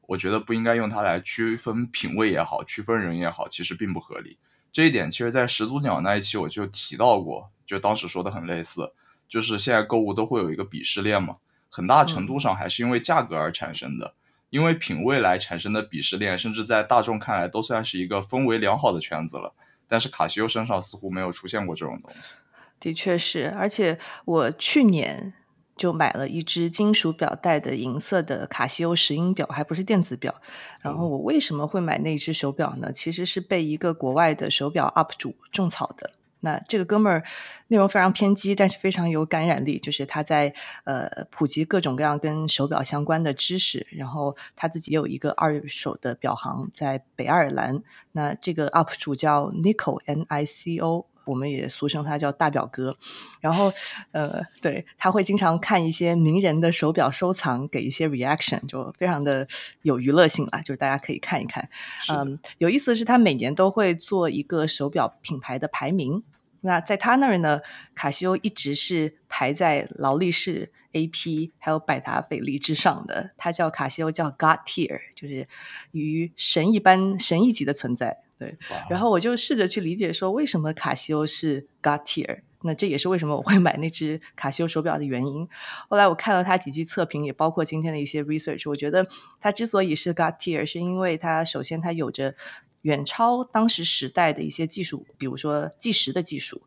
[0.07, 4.37] 我觉得不应该用它来区分品味也好，区分人也好，其实并不合理。
[4.71, 8.91] 这一点其实，在始祖鸟那一期我就提到过，就当时说的很类似，
[9.27, 11.37] 就是现在购物都会有一个鄙视链嘛，
[11.69, 14.15] 很大程度上还是因为价格而产生的。
[14.49, 19.53] 因为品味来产生的鄙视链，甚至在大众看来都算是一个氛围良好的圈子了。
[19.89, 22.35] 但是卡西欧身上似乎没有出现过这种东西。
[22.79, 25.33] 的确是，而且我去年
[25.75, 30.33] 就买了一只金属表带的银色的卡西欧石英表，还不是电子表。
[30.81, 32.93] 然后我为什么会买那只手表呢？
[32.93, 36.11] 其实是被一个国外的手表 UP 主种草的。
[36.41, 37.23] 那这个哥们儿
[37.67, 39.77] 内容非常偏激，但是非常有感染力。
[39.79, 47.81] 就是他在呃普及各种各样跟手表相关的知识，然后他自己也有一个二手的表行在北爱尔兰。
[48.11, 52.97] 那这个 UP 主叫 Nico N I C O，我们也俗称他叫大表哥。
[53.39, 53.71] 然后
[54.11, 59.47] 呃，对他会经常看一些名人的手表收藏，给一些 reaction，就非常的
[59.83, 61.69] 有娱乐性啦，就是大家可以看一看。
[62.11, 66.23] 嗯，有意思的是，他每年都会做一个手表品牌的排名。
[66.61, 67.61] 那在他那儿呢，
[67.95, 71.53] 卡西欧一直是排在劳力士、A.P.
[71.57, 73.31] 还有百达翡丽之上的。
[73.37, 75.47] 他叫卡西欧，叫 God Tier，就是
[75.91, 78.17] 与神一般、神一级的存在。
[78.39, 78.57] 对，
[78.89, 82.39] 然后我就试着去理解说，为什么卡西欧是 God Tier？
[82.61, 85.47] 那这也是为什么我会买那只卡西欧手表的原因。
[85.87, 89.07] 后来我看了它几期测评，也包括今天的一些 research，我觉得
[89.39, 92.35] 它之所以是 God Tier，是因为它首先它有着。
[92.83, 96.61] 远超当时时代的一些技术，比如说计时的技术。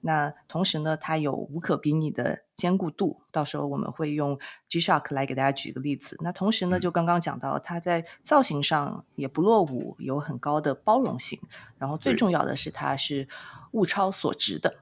[0.00, 3.22] 那同时呢，它有无可比拟的坚固度。
[3.30, 6.18] 到时候我们会用 G-Shock 来给大家举个例子。
[6.20, 11.40] 那同时呢，就刚刚讲到，它在造型上也不落伍，有很高的包容性。
[11.78, 13.26] 然后最重要的是，它是
[13.70, 14.76] 物超所值的。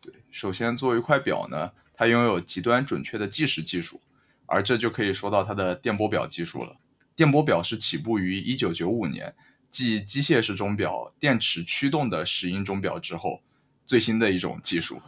[0.00, 4.00] 对，首先作为一块表呢，它拥有极端准确的计时技术，
[4.44, 6.76] 而这就可以说到它的电波表技术了。
[7.16, 9.34] 电波表是起步于1995年，
[9.70, 13.40] 继机械式钟表、电池驱动的石英钟表之后，
[13.86, 15.00] 最新的一种技术。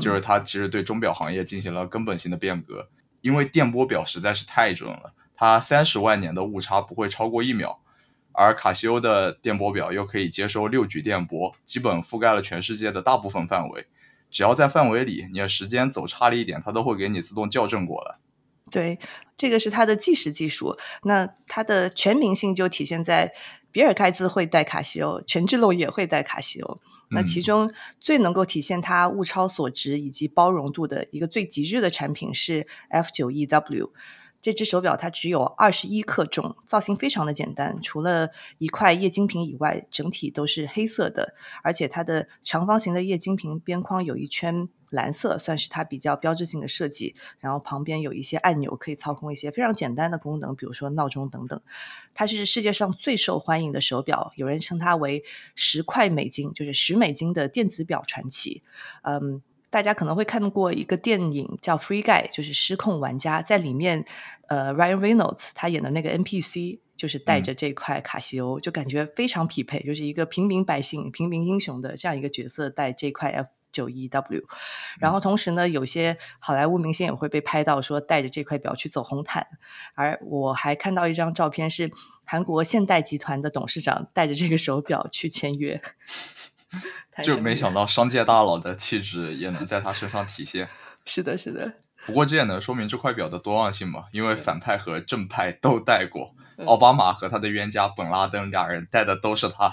[0.00, 2.88] 就是它其实对钟表行业进行了根本性的变革，
[3.20, 7.78] 因为电波表实在是太准了，它三十万年的误差不会超过一秒，
[8.32, 13.86] 而卡西欧的电波表又可以接收六局电波，基本覆盖了全世界的大部分范围，
[14.30, 18.16] 只要在范围里，你的时间走差了一点，它都会给你自动校正过来。
[18.70, 18.98] 对，
[19.36, 23.32] 这个是它的计时技术，那它的全民性就体现在
[23.70, 26.80] 比尔盖茨会带卡西欧，权志龙也会带卡西欧。
[27.10, 33.92] 那其中最能够体现它物超所值以及包容度的一个最极致的产品是 F 九 E W。
[34.44, 38.28] 这只手表它只有二十一克重，造型非常的简单，除了
[38.58, 47.14] 一块液晶屏以外，整体都是黑色的，而且它的长方形的液晶屏边框有一圈蓝色，算是它比较标志性的设计。
[47.38, 51.58] 然后旁边有一些按钮，可以操控一些非常简单的功能，比如说闹钟等等。
[52.12, 58.62] 它是世界上最受欢迎的手表，有人称它为十块美金，就是十美金的电子表传奇。
[59.04, 59.40] 嗯。
[59.74, 64.04] 大家可能会看过一个电影叫《Free Guy》，就是失控玩家，在里面，
[64.46, 74.44] 呃，Ryan Reynolds 他演的那个 NPC 就是带着这块卡西欧，就感觉非常匹配，就是一个平民百姓、平民英雄的这样一个角色带这块 F 九一 W。
[75.00, 79.44] 然后同时呢，有些好莱坞明星也会被拍到说带着这块表去走红毯，
[79.96, 81.90] 而我还看到一张照片是
[82.22, 85.82] 韩国现代集团的董事长带着这个手表去签约。
[87.22, 90.68] 就没想到商界大佬的气质也能在他身上体现。
[91.06, 91.74] 是的，是的。
[92.06, 96.34] 不过这也能说明这块表的多样性嘛，因为反派和正派都戴过，
[96.66, 99.72] 奥巴马和他的冤家本拉登俩人戴的都是它。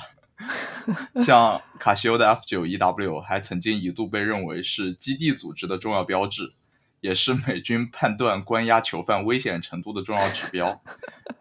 [1.24, 6.54] 像卡西欧的 F 九 E W 还曾经一度被认为是基地组织的重要标志，
[7.02, 10.82] 也是美军判断关押囚犯危险程度的重要指标。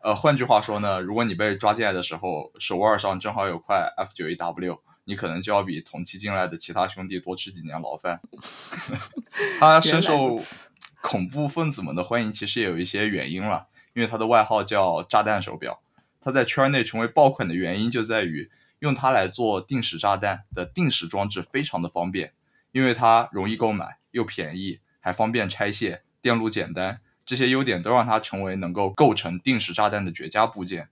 [0.03, 4.81] 呃，换句话说呢，如果你被抓进来的时候手腕上正好有块 F 九 E W。
[5.05, 8.21] 你可能就要比同期进来的其他兄弟多吃几年牢饭。
[9.59, 10.43] 他深受
[11.01, 13.69] 恐怖分子们的欢迎，其实也有一些原因了。
[13.93, 15.83] 因为他的外号叫“炸弹手表”，
[16.21, 22.33] 他在圈内成为爆款的原因就在于用它来做定时炸弹的定时装置非常的方便，
[22.71, 30.89] 因为它容易购买又便宜，还方便拆卸，电路简单，这些优点都让它成为能够构成定时炸弹的绝佳部件。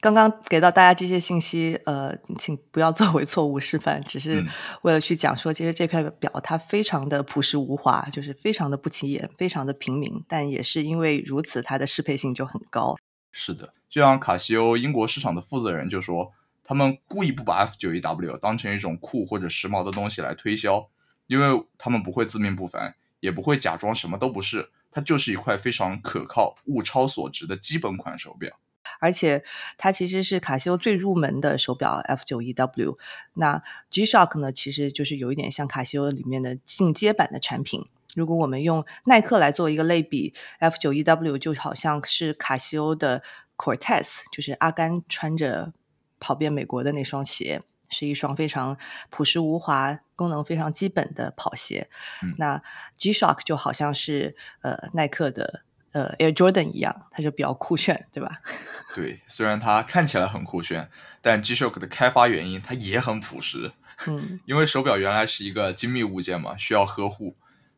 [0.00, 4.42] 刚刚给到大家这些信息，呃，请不要作为错误示范，只是
[4.82, 12.96] 为了去讲说，其实这块表它非常的朴实无华，就是非常的不起眼，非常的平民，但也是因为如此，它的适配性就很高。
[13.32, 16.32] 是的，就像卡西欧英国市场的负责人就说，
[16.64, 20.88] 他们故意不把 F 九一 W 当成一种酷或者时髦的东西来推销，
[21.26, 28.56] 因为他们不会自命不凡，也不会假装什么都不是，它就是一块非常可靠、物超所值的基本款手表。
[29.00, 29.42] 而且
[29.76, 32.96] 它其实是卡西欧最入门的手表 F 九一 W，
[33.34, 33.60] 那
[33.90, 37.88] G-Shock 呢，其实就是有一点像卡西欧里面的进阶版的产品。
[38.14, 43.22] 如果我们用耐克来做一个类比，F 九一 W 就好像是卡西欧的
[43.56, 45.72] Cortez，就是阿甘穿着
[46.18, 48.76] 跑遍美国的那双鞋，是一双非常
[49.10, 51.88] 朴实无华、功能非常基本的跑鞋。
[52.36, 52.62] 那
[52.94, 55.62] G-Shock 就好像是呃耐克的。
[55.92, 58.40] 呃，Air Jordan 一样，它就比较酷炫，对吧？
[58.94, 60.88] 对，虽然它看起来很酷炫，
[61.20, 63.72] 但 G-Shock 的开发原因它也很朴实。
[64.06, 67.36] 嗯，因为手表原来是一个精密物件嘛，需要呵护，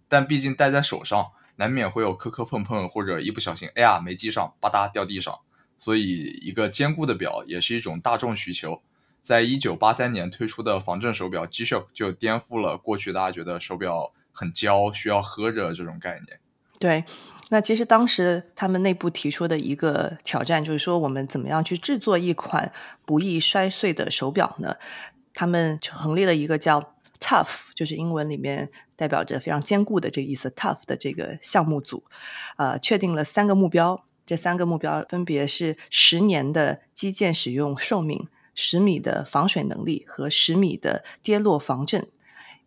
[0.08, 5.40] 但毕竟戴在手上，难免会有磕磕碰碰，或者一不小心，哎呀没系上，吧嗒掉地上。
[5.78, 8.80] 所以，一个坚固的表也是一种大众需求。
[9.20, 16.38] 在一九八三年推出的防震手表 G-Shock 就颠覆了过去大家觉得手表很娇，需要喝着这种概念。
[16.78, 17.04] 对。
[17.52, 22.72] 那其实当时他们内部提出的一个挑战，就是说我们怎么样去制作一款
[23.04, 24.76] 不易摔碎的手表呢？
[25.34, 32.04] 他们成立了一个叫 Tough，就是英文里面代表着非常坚固的这个意思，Tough 的这个项目组，
[32.56, 42.08] 呃，确定了三个目标，这三个目标分别是十年的基建使用寿命、十米的防水能力和十米的跌落防震。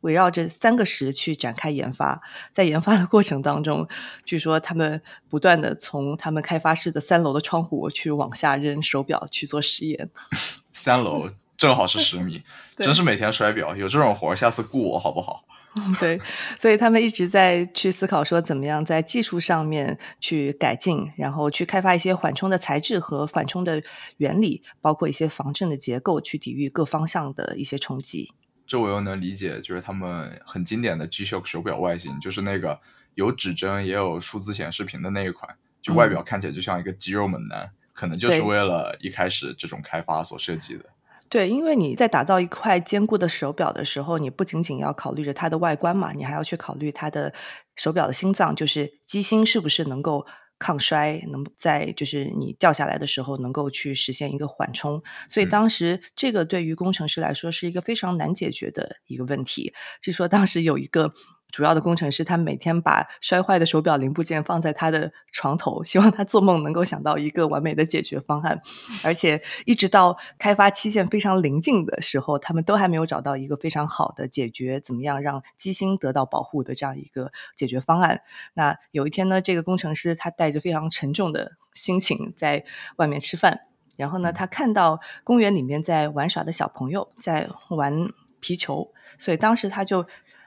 [0.05, 2.21] 围绕这三个十去展开研发，
[2.53, 3.87] 在研发的过程当中，
[4.23, 10.11] 据说他们不断的从他们开发室的三楼的窗户去往下扔手表去做实验。
[10.71, 12.43] 三楼正好是十米，
[12.77, 15.43] 真是每天摔表，有这种活儿，下次雇我好不好？
[15.99, 16.21] 对，
[16.59, 23.81] 所以他们一直在去思考说，怎么样在技术上面去改进，然后去开发一些缓冲的材质和缓冲的
[24.17, 28.31] 原理，包括一些防震的结构，去抵御各方向的一些冲击。
[28.67, 32.79] 这我又能理解，就是他们很经典的 G-Shock 手表外形，就是那个
[33.13, 40.85] 有指针也有数字显示屏的那一款，就外表看起来就像一个肌肉猛男，可能就是为了一开始这种开发所设计的。
[41.29, 47.33] 对，因为你在打造一块坚固的手表的时候，你不仅仅要考虑着它的外观嘛，你还要去考虑它的
[47.75, 50.25] 手表的心脏，就是机芯是不是能够。
[50.59, 59.73] 抗衰能在就是你掉下来的时候能够去实现一个缓冲，所以当时这个对于工程师来说是一个非常难解决的一个问题。
[60.01, 61.13] 据说当时有一个。
[61.55, 68.61] 主要的工程师，他每天把摔坏的手表零部件放在他的床头， 希望他做梦能够想到一个完美的解决方案。
[69.05, 78.19] 而且，一直到开发期限非常临近的时候，他们都还没有找到一个非常好的解决怎么样让机芯得到保护的这样一个解决方案。
[78.53, 82.65] 那有一天呢，这个工程师他带着非常沉重的心情在
[82.97, 83.61] 外面吃饭，
[83.95, 88.09] 然后呢，他看到公园里面在玩耍的小朋友在玩
[88.41, 90.05] 皮球，所以当时他就。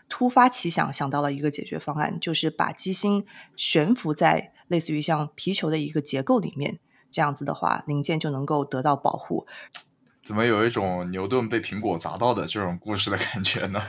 [0.09, 6.79] 突发奇想，想到了一个解决方案，就是把机芯悬浮在类似于像皮球的一个结构里面，
[7.11, 9.47] 这样子的话，零件就能够得到保护。
[10.25, 13.81] 怎么有一种牛顿被苹果砸到的这种故事的感觉呢？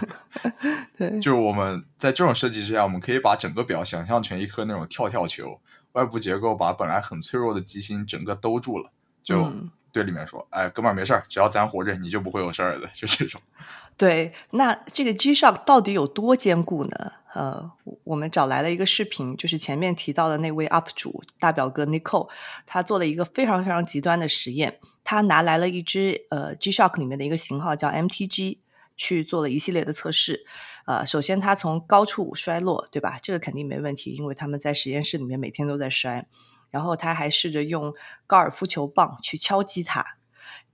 [0.98, 5.60] 对，就是我们在这种设计之下，我们可以把整个表想象成一颗那种跳跳球，
[5.92, 8.90] 外部结构把本来很脆弱的机芯整个兜住了，
[9.22, 9.52] 就
[9.92, 13.42] 对里面说：“哎，哥们儿没事儿，只要咱活着，你就不会有事儿的。”就这种。
[13.98, 17.12] 对，那这个 G-Shock 到底有多坚固呢？
[17.34, 17.72] 呃，
[18.06, 22.30] 我们找来了一个视频，就是前面提到的那位 UP 主大表哥 Nicole，
[22.66, 28.60] 他做了一个非常非常极端的实验，他拿来了一只呃 G-Shock 里面的一个型号叫 MTG，
[28.96, 30.46] 去做了一系列的测试。
[30.86, 33.20] 呃，首先他从高处摔落，对吧？
[33.22, 36.26] 这个肯定没问题，因为他们在实验室里面每天都在摔。
[36.70, 37.94] 然后他还试着用
[38.28, 40.06] 高尔夫球棒去敲击它。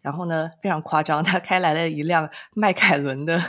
[0.01, 3.41] 然后呢，非常夸张，他开来了一辆迈凯伦的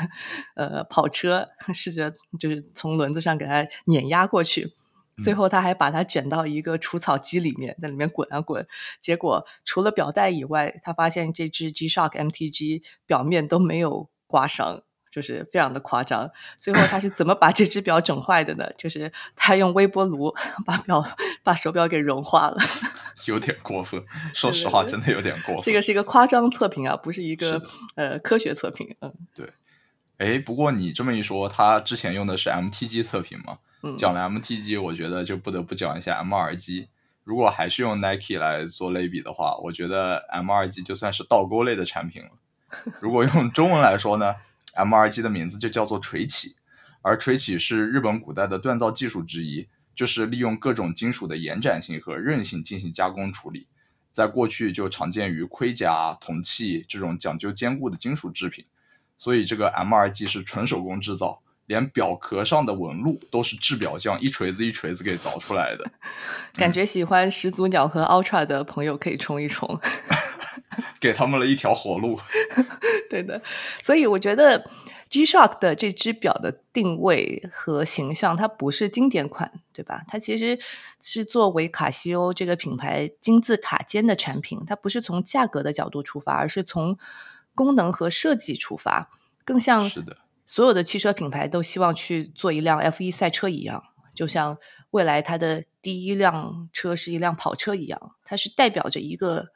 [0.55, 4.75] 呃跑车，试着就是从轮子上给它碾压过去。
[5.23, 8.67] 最后他还把它卷到一个除草机里面，在里面滚啊滚。
[9.01, 14.83] 结果除了表带以外，他发现这只 G-Shock MTG 表面都没有刮伤。
[15.17, 18.71] 就是非常的夸张，最后他是怎么把这只表整坏的呢？
[18.77, 20.35] 就是他用微波炉
[20.67, 21.03] 把表
[21.43, 22.59] 把手表给融化了，
[23.25, 24.05] 有点过分。
[24.35, 25.63] 说实话，真的有点过分。
[25.63, 27.63] 这个是一个夸张测评啊，不是一个
[27.95, 28.95] 呃科学测评。
[29.01, 29.49] 嗯，对。
[30.19, 33.57] 哎，不过你这么一说，他之前用的是 MTG 测评嘛？
[33.83, 36.89] 嗯讲了 MTG，我觉得就不得不讲一下 MRG。
[37.25, 42.29] 如果还是用 Nike 来做类比的话，我觉得 M2G 就算是倒钩类的产品了。
[43.01, 44.35] 如果用中文来说呢
[44.77, 46.55] ？M 二 G 的名字就叫做锤起，
[47.03, 53.67] 而锤起是日本古代的锻造技术之一，就是利用各种金属的延展性和韧性进行加工处理。
[54.13, 58.65] 在过去就常见于盔甲、铜器这种讲究坚固的金属制品，
[59.19, 65.91] 所以这个 M R G 是纯手工制造，连表壳上的纹路都是制表匠一锤子一锤子给凿出来的。
[66.55, 69.79] 感觉喜欢始祖鸟和 Ultra 的朋友可以冲一冲。
[71.01, 72.19] 给他们了一条活路，
[73.09, 73.41] 对的，
[73.83, 74.71] 所以我觉得
[75.09, 80.03] G-Shock 的这只表的定位和形象，它不是经典款，对吧？
[80.09, 80.59] 它其实
[81.01, 86.99] 是作为卡西欧这个品牌金字塔尖的产品，它不是从价格的角度出发，而是从
[87.55, 89.11] 功能和设计出发，
[89.45, 90.17] 更像是的。
[90.45, 93.83] 所有的汽车品牌都希望去做一辆 F 一赛车一样，
[94.15, 94.59] 就像
[94.91, 99.49] 未来它的第一辆车是一辆跑车一样，它是代表着一个。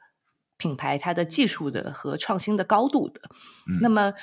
[0.61, 3.19] 品牌它的技术的和创新的高度的，
[3.81, 4.13] 那么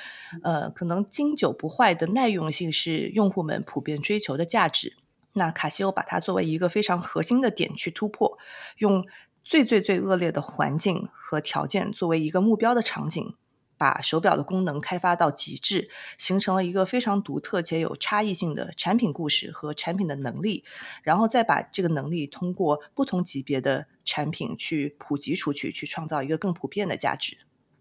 [0.41, 4.95] 呃，可能经久不坏的耐用性是用户们普遍追求的价值。
[5.33, 8.37] 那卡西欧把它作为一个非常核心的点去突破，
[8.77, 9.05] 用
[9.43, 13.35] 最最最恶劣的环境和条件作为一个目标的场景。
[13.79, 20.65] 把手表的功能开发到极致，形成了一个非常独特且有差异性的产品故事和产品的能力，
[21.01, 27.37] 然后再把这个能力通过不同级别的产品去普及出去，去创造一个更普遍的价值。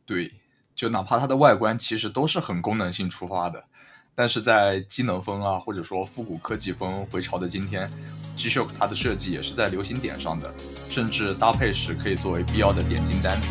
[0.07, 0.33] 对，
[0.77, 3.65] 就哪怕它的外观其实都是很功能性出发的，
[4.15, 7.91] 但是在机能风啊，或者说复古科技风回潮的今天
[8.37, 10.55] ，G-Shock 它的设计也是在流行点上的，
[10.89, 13.49] 甚至搭配时可以作为必要的点睛单品。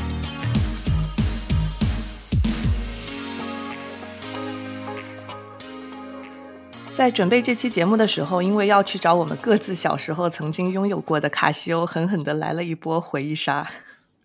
[6.97, 13.69] 在准备这期节目的时候，因为要去找我们各自小时候曾经拥有过的卡西欧，狠狠的来了一波回忆杀。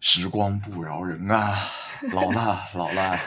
[0.01, 1.69] 时光不饶人啊，
[2.15, 3.19] 老了，老了。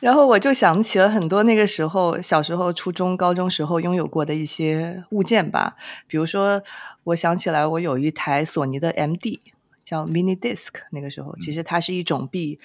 [0.00, 5.76] 然后我就想起了很多那个时候小时候、初中、高中时候拥有过的一些物件吧，
[6.08, 6.60] 比如说，
[7.04, 9.38] 我想起来我有一台索尼的 MD，
[9.84, 12.58] 叫 Mini Disc，那个时候其实它是一种比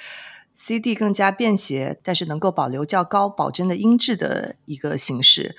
[0.55, 5.55] CD 更加便携，但是能够保留较高保真的音质的一个形式。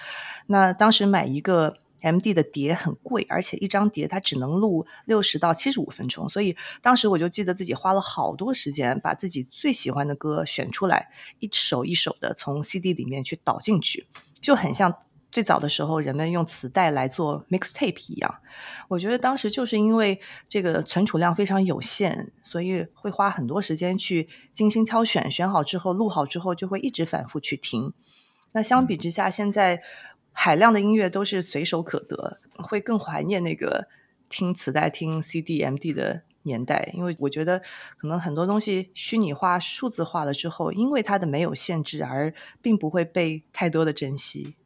[0.46, 1.76] 那当时买一个。
[2.02, 11.08] M D 的碟很贵，而且一张碟它只能录六十到七十五分钟，所以当时我就记得自己花了好多时间把自己最喜欢的歌选出来，
[11.40, 14.06] 一首一首的从 C D 里面去导进去，
[14.40, 14.94] 就很像
[15.36, 18.40] 最早的时候人们用磁带来做 mixtape 一样。
[18.88, 20.18] 我觉得当时就是因为
[20.48, 27.92] 这个存储量非常有限，所以会花很多时间去精心挑选，选好之后录好之后就会一直反复去听。
[28.54, 29.82] 那相比之下，现在。
[30.38, 33.88] 海量的音乐都是随手可得，会更怀念那个
[34.28, 37.62] 听磁带、听 CD、MD 的年代，因为我觉得
[37.96, 44.56] 可能很多东西虚拟化、数字化了之后，因为它的没有限制，而并不会被太多的珍惜。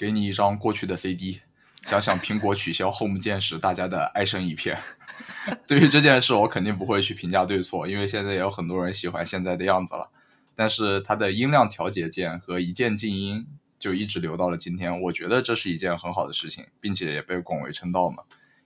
[0.00, 1.42] 给你一张过去的 CD，
[1.84, 4.78] 想想苹果取消 Home 键时大家的哀声一片。
[5.68, 10.10] 对于这件事，我肯定不会去评价对错，因为现在也有很多人喜欢现在的样子了。
[10.56, 13.46] 但是它的音量调节键和一键静音。
[13.78, 18.22] 就一直留到了今天，我觉得这是一件很好的事情，并且也被广为称道嘛。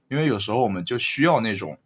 [0.08, 1.78] 因为有时候我们就需要那种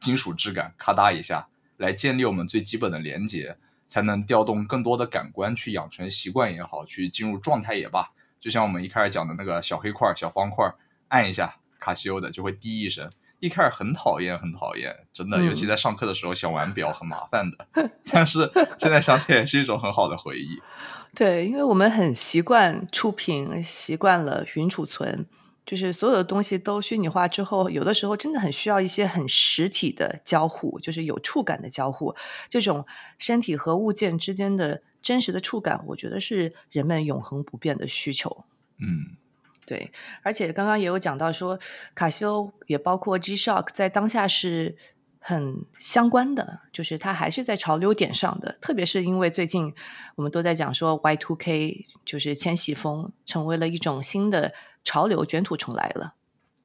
[0.00, 1.46] 金属质感，咔嗒一下，
[1.76, 8.10] 来建立我们最基本的连接，才能调动更多的感官去养成习惯也好，去进入状态也罢。
[8.42, 10.70] 就像我们一开始讲的那个小黑块、小方块，
[11.08, 13.08] 按一下卡西欧的就会滴一声。
[13.38, 17.66] 一开始很讨厌，很讨厌，真的，尤其在上课的时候想玩表很麻烦的。
[18.12, 20.60] 但是现在想起来也是一种很好的回忆。
[21.14, 25.26] 对，因为我们很习惯触屏，习惯了云储存，
[25.64, 32.14] 就是所有的东西都虚拟化之后，有的时候真的很需要一些很实体的交互，就是有触感的交互。
[32.50, 32.84] 这种
[33.18, 38.44] 身体和物件之间的真实的触感，我觉得是人们永恒不变的需求。
[38.78, 39.16] 嗯。
[39.64, 39.92] 对，
[40.22, 41.58] 而且刚刚也有讲到说，
[41.94, 44.76] 卡西欧也包括 G Shock，在当下是
[45.24, 48.58] 很相关的，就是它还是在潮流点上的。
[48.60, 49.72] 特别是因为最近
[50.16, 54.52] 我们都在讲说 Y Two K，就是千禧风成为了一种新的
[54.82, 56.14] 潮流，卷土重来了。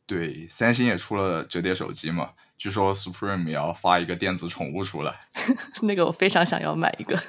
[0.08, 5.14] 对，三星也出了折叠手机嘛，据说 Supreme 也要发一个电子宠物出来，
[5.84, 7.22] 那个我非常想要买一个。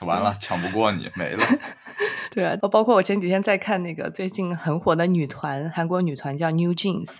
[0.00, 1.44] 完了，抢不过你，没了。
[2.32, 7.18] 对啊，包括我前几天在看那个最近很火的女团，韩国女团叫 New Jeans，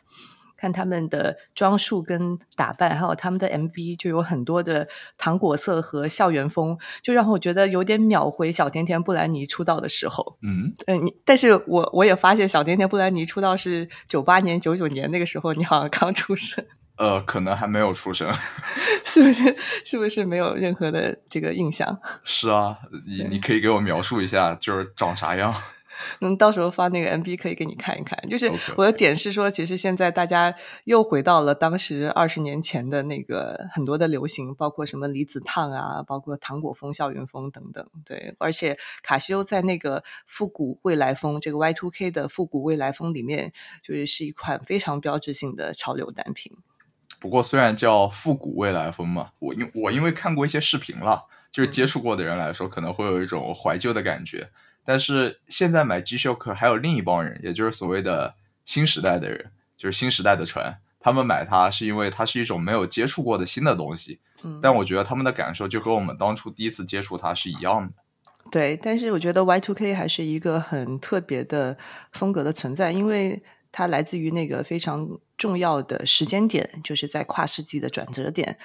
[0.62, 4.86] 看他们的装束跟打扮，还有他们的 MV，就有很多的
[5.18, 10.38] 糖果色和校园风，就让我觉得有点秒回小甜甜布兰妮出道的时候。
[10.40, 16.64] 嗯嗯，但是我我也发现小甜甜布兰妮出道是九八年、九九年那个时候，你好像刚出生。
[16.96, 18.32] 呃，可能还没有出生，
[19.04, 19.56] 是不是？
[19.84, 21.98] 是不是没有任何的这个印象？
[22.22, 25.52] 是啊，你你可以给我描述一下，就是长啥样？
[26.20, 28.18] 嗯，到时候发那个 M V 可以给你看一看。
[28.28, 37.86] 就是我的点是说，其实现在大家又回到了当时二十年前的那个很多的流行，包括什么离子烫啊，包括糖果风、校园风等等。
[38.04, 46.52] 对，而且卡西欧在那个复古未来风这个 Y Two K 的复古未来风里面，就是是一款非常标志性的潮流单品。
[47.20, 54.48] 不过虽然叫复古未来风嘛，我因我因为看过一些视频了，就是接触过的人来说，可能会有一种怀旧的感觉。
[54.84, 64.20] 但是现在买 G Shock 还有另一帮人，也就是所谓的新时代的人，就是新时代的船，他们买它是因为它是一种没有接触过的新的东西。
[64.44, 67.92] 嗯，但我觉得他们的感受就和我们当初第一次接触它是一样的。
[68.50, 71.76] 对，但是我觉得 Y Two K 还是一个很特别的
[72.12, 73.42] 风格的存在，因为。
[73.74, 75.08] 它来自于那个非常
[75.38, 78.58] 重要的时间点，就是在跨世纪的转折点。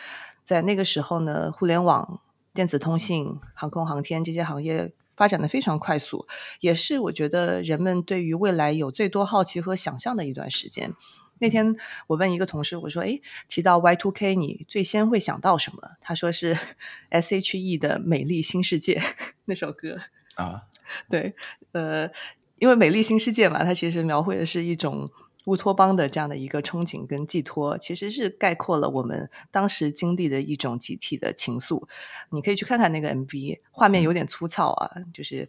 [0.43, 2.20] 在那个时候呢，互联网、
[2.53, 6.26] 电子通信、航空航天这些行业发展的非常快速，
[6.61, 10.93] 也是我觉得人们对于未来有最多好奇和想象的一段时间。
[11.39, 11.76] 那天
[12.07, 16.57] 我问一个同事，我说：“哎，提到 Y Two K，你最先会想到什么？”他说是
[17.09, 18.99] S H E 的《美丽新世界》
[19.45, 19.97] 那首歌
[20.36, 20.61] 啊。
[21.09, 21.36] 对，
[21.74, 22.09] 呃。
[22.59, 25.11] 因为《美丽新世界》嘛，它其实描绘的是一种
[25.48, 31.88] 乌托邦的这样的一个憧憬跟寄托，其实是概括了我们当时经历的一种集体的情愫。
[32.30, 35.48] 你可以去看看那个 MV，画面有点粗糙啊，就是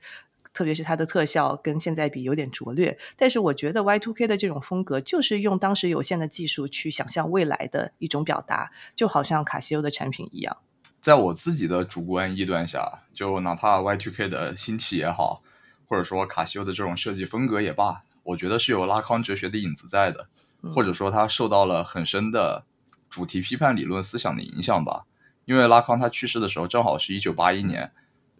[0.55, 2.97] 特别是它的特效跟现在比有点拙劣。
[3.17, 10.57] 但是我觉得 Y2K 的这种风格，就是用当时有限的技术去想象未来的一种表达，就好像卡西欧的产品一样。
[11.03, 15.43] 在我自己的主观臆断下，就哪怕 Y2K 的兴起也好。
[15.91, 20.29] 或者说卡西欧的这种设计风格也罢，我觉得是有拉康哲学的影子在的，
[20.75, 22.65] 或者说他受到了很深的
[23.09, 25.05] 主题批判理论思想的影响吧。
[25.47, 27.91] 因为拉康他去世的时候正好是一九八一年，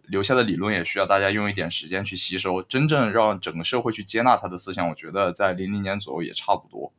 [0.03, 6.93] 留下的理论也需要大家用一点时间去吸收，真正让整个社会去接纳他的思想，我觉得在零零年左右也差不多。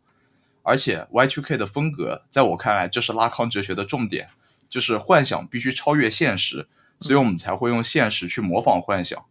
[0.62, 4.30] 而且 Y2K 的风格，在我看来，这是拉康哲学的重点，
[4.68, 6.66] 就是幻想必须超越现实，
[6.98, 9.24] 所以我们才会用现实去模仿幻想。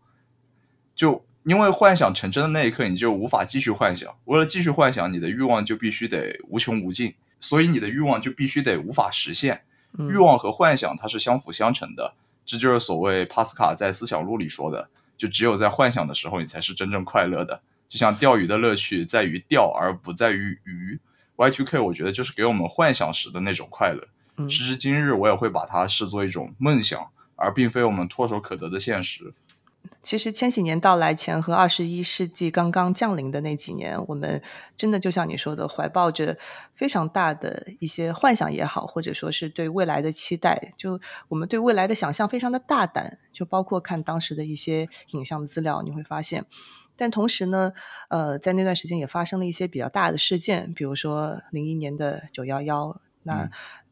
[0.95, 4.13] 就因为幻想成真的那一刻，你就无法继续幻想。
[4.25, 9.61] 为了继续幻想，你的欲望就必须得无穷无尽，所以你的欲望就必须得无法实现。
[9.97, 12.13] 欲望和幻想它是相辅相成的，
[12.45, 14.87] 这就是所谓帕斯卡在《思想录》里说的：
[15.17, 17.59] 就只有在幻想的时候，你才是真正快乐的。
[17.87, 20.99] 就像钓鱼的乐趣在于钓，而不在于鱼。
[21.37, 24.47] Y2K，我觉得就是给我们幻想时的那种快乐。
[24.47, 29.33] 时至今日，我也会把它视作一种梦想，而并非我们唾手可得的现实。
[30.01, 34.41] 其实千禧年到来前和二十一世纪刚刚降临的那几年，我们
[34.77, 36.37] 真的就像你说的，怀抱着
[36.73, 40.73] 非常大的一些幻想也好，或者说是对未来的期待。
[40.77, 46.45] 就我们对未来的想象非常的大胆，就包括看当时的一些影像资料，你会发现。
[46.95, 47.73] 但同时呢，
[48.09, 53.49] 呃，在那段时间也发生了一些比较大的事件，比如说零一年的九幺幺，那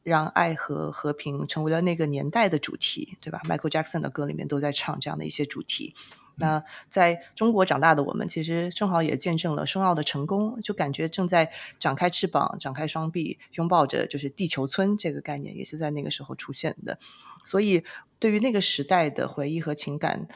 [0.09, 5.93] 让爱和和平成为了那个年代的主题，对吧？Michael Jackson 的歌里面都在唱这样的一些主题。
[6.35, 16.97] 那在中国长大的我们，其实正好也见证了申奥的成功，就感觉正在展开翅膀、展开双臂，拥抱着就是地球村这个概念，也是在那个时候出现的。
[17.45, 17.83] 所以，
[18.19, 20.27] 对于那个时代的回忆和情感。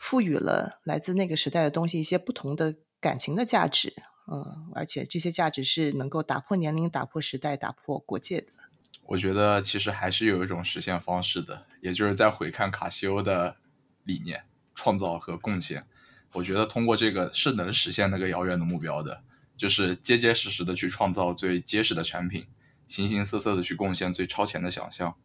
[0.00, 3.92] 赋予了来自那个时代的东西一些不同的感情的价值，
[4.30, 8.46] 嗯，而且这些价值是能够打破年龄、打破时代、打破国界的。
[9.08, 13.56] 我觉得其实还是有一种实现方式的，也就是在回看卡西欧的
[14.04, 14.44] 理念、
[14.74, 15.86] 创造和贡献。
[16.32, 19.22] 我觉得通过这个是能实现那个遥远的目标的，
[19.56, 22.46] 就是结结实实的去创造最结实的产品，
[22.86, 25.16] 形形色色的去贡献最超前的想象。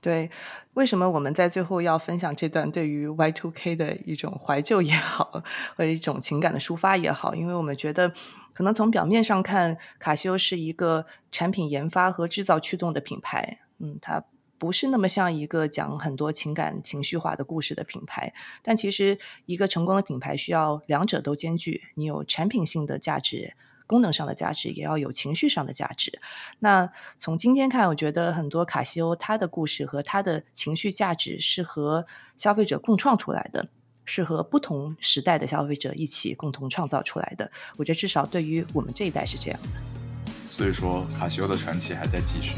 [0.00, 0.30] 对，
[0.74, 5.42] 为什么我们在最后要分享这段对于 Y2K 的一种怀旧也好，
[5.74, 7.34] 和一种情感的抒发也好？
[7.34, 8.12] 因为我们觉得，
[8.52, 14.22] 可能从表面上看，卡西欧是一个产品研发和制造驱动的品牌，嗯，它
[14.58, 18.32] 不是那么像一个讲很多情感情绪化的故事的品牌。
[18.62, 23.54] 但其实，一个成功的品牌需要两者都兼具，你有产品性的价值。
[23.86, 26.20] 功能上的价值也要有情绪上的价值。
[26.58, 32.06] 那从今天看，我觉得很多卡西欧它的故事和它的情绪价值是和
[32.36, 33.68] 消费者共创出来的，
[34.04, 37.50] 是和不同时代的消费者一起共同创造出来的。
[37.76, 40.32] 我觉得至少对于我们这一代是这样的。
[40.50, 42.56] 所以说，卡西欧的传奇还在继续。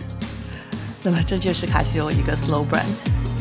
[1.03, 3.38] 那么这就是卡西欧一个 slow brand。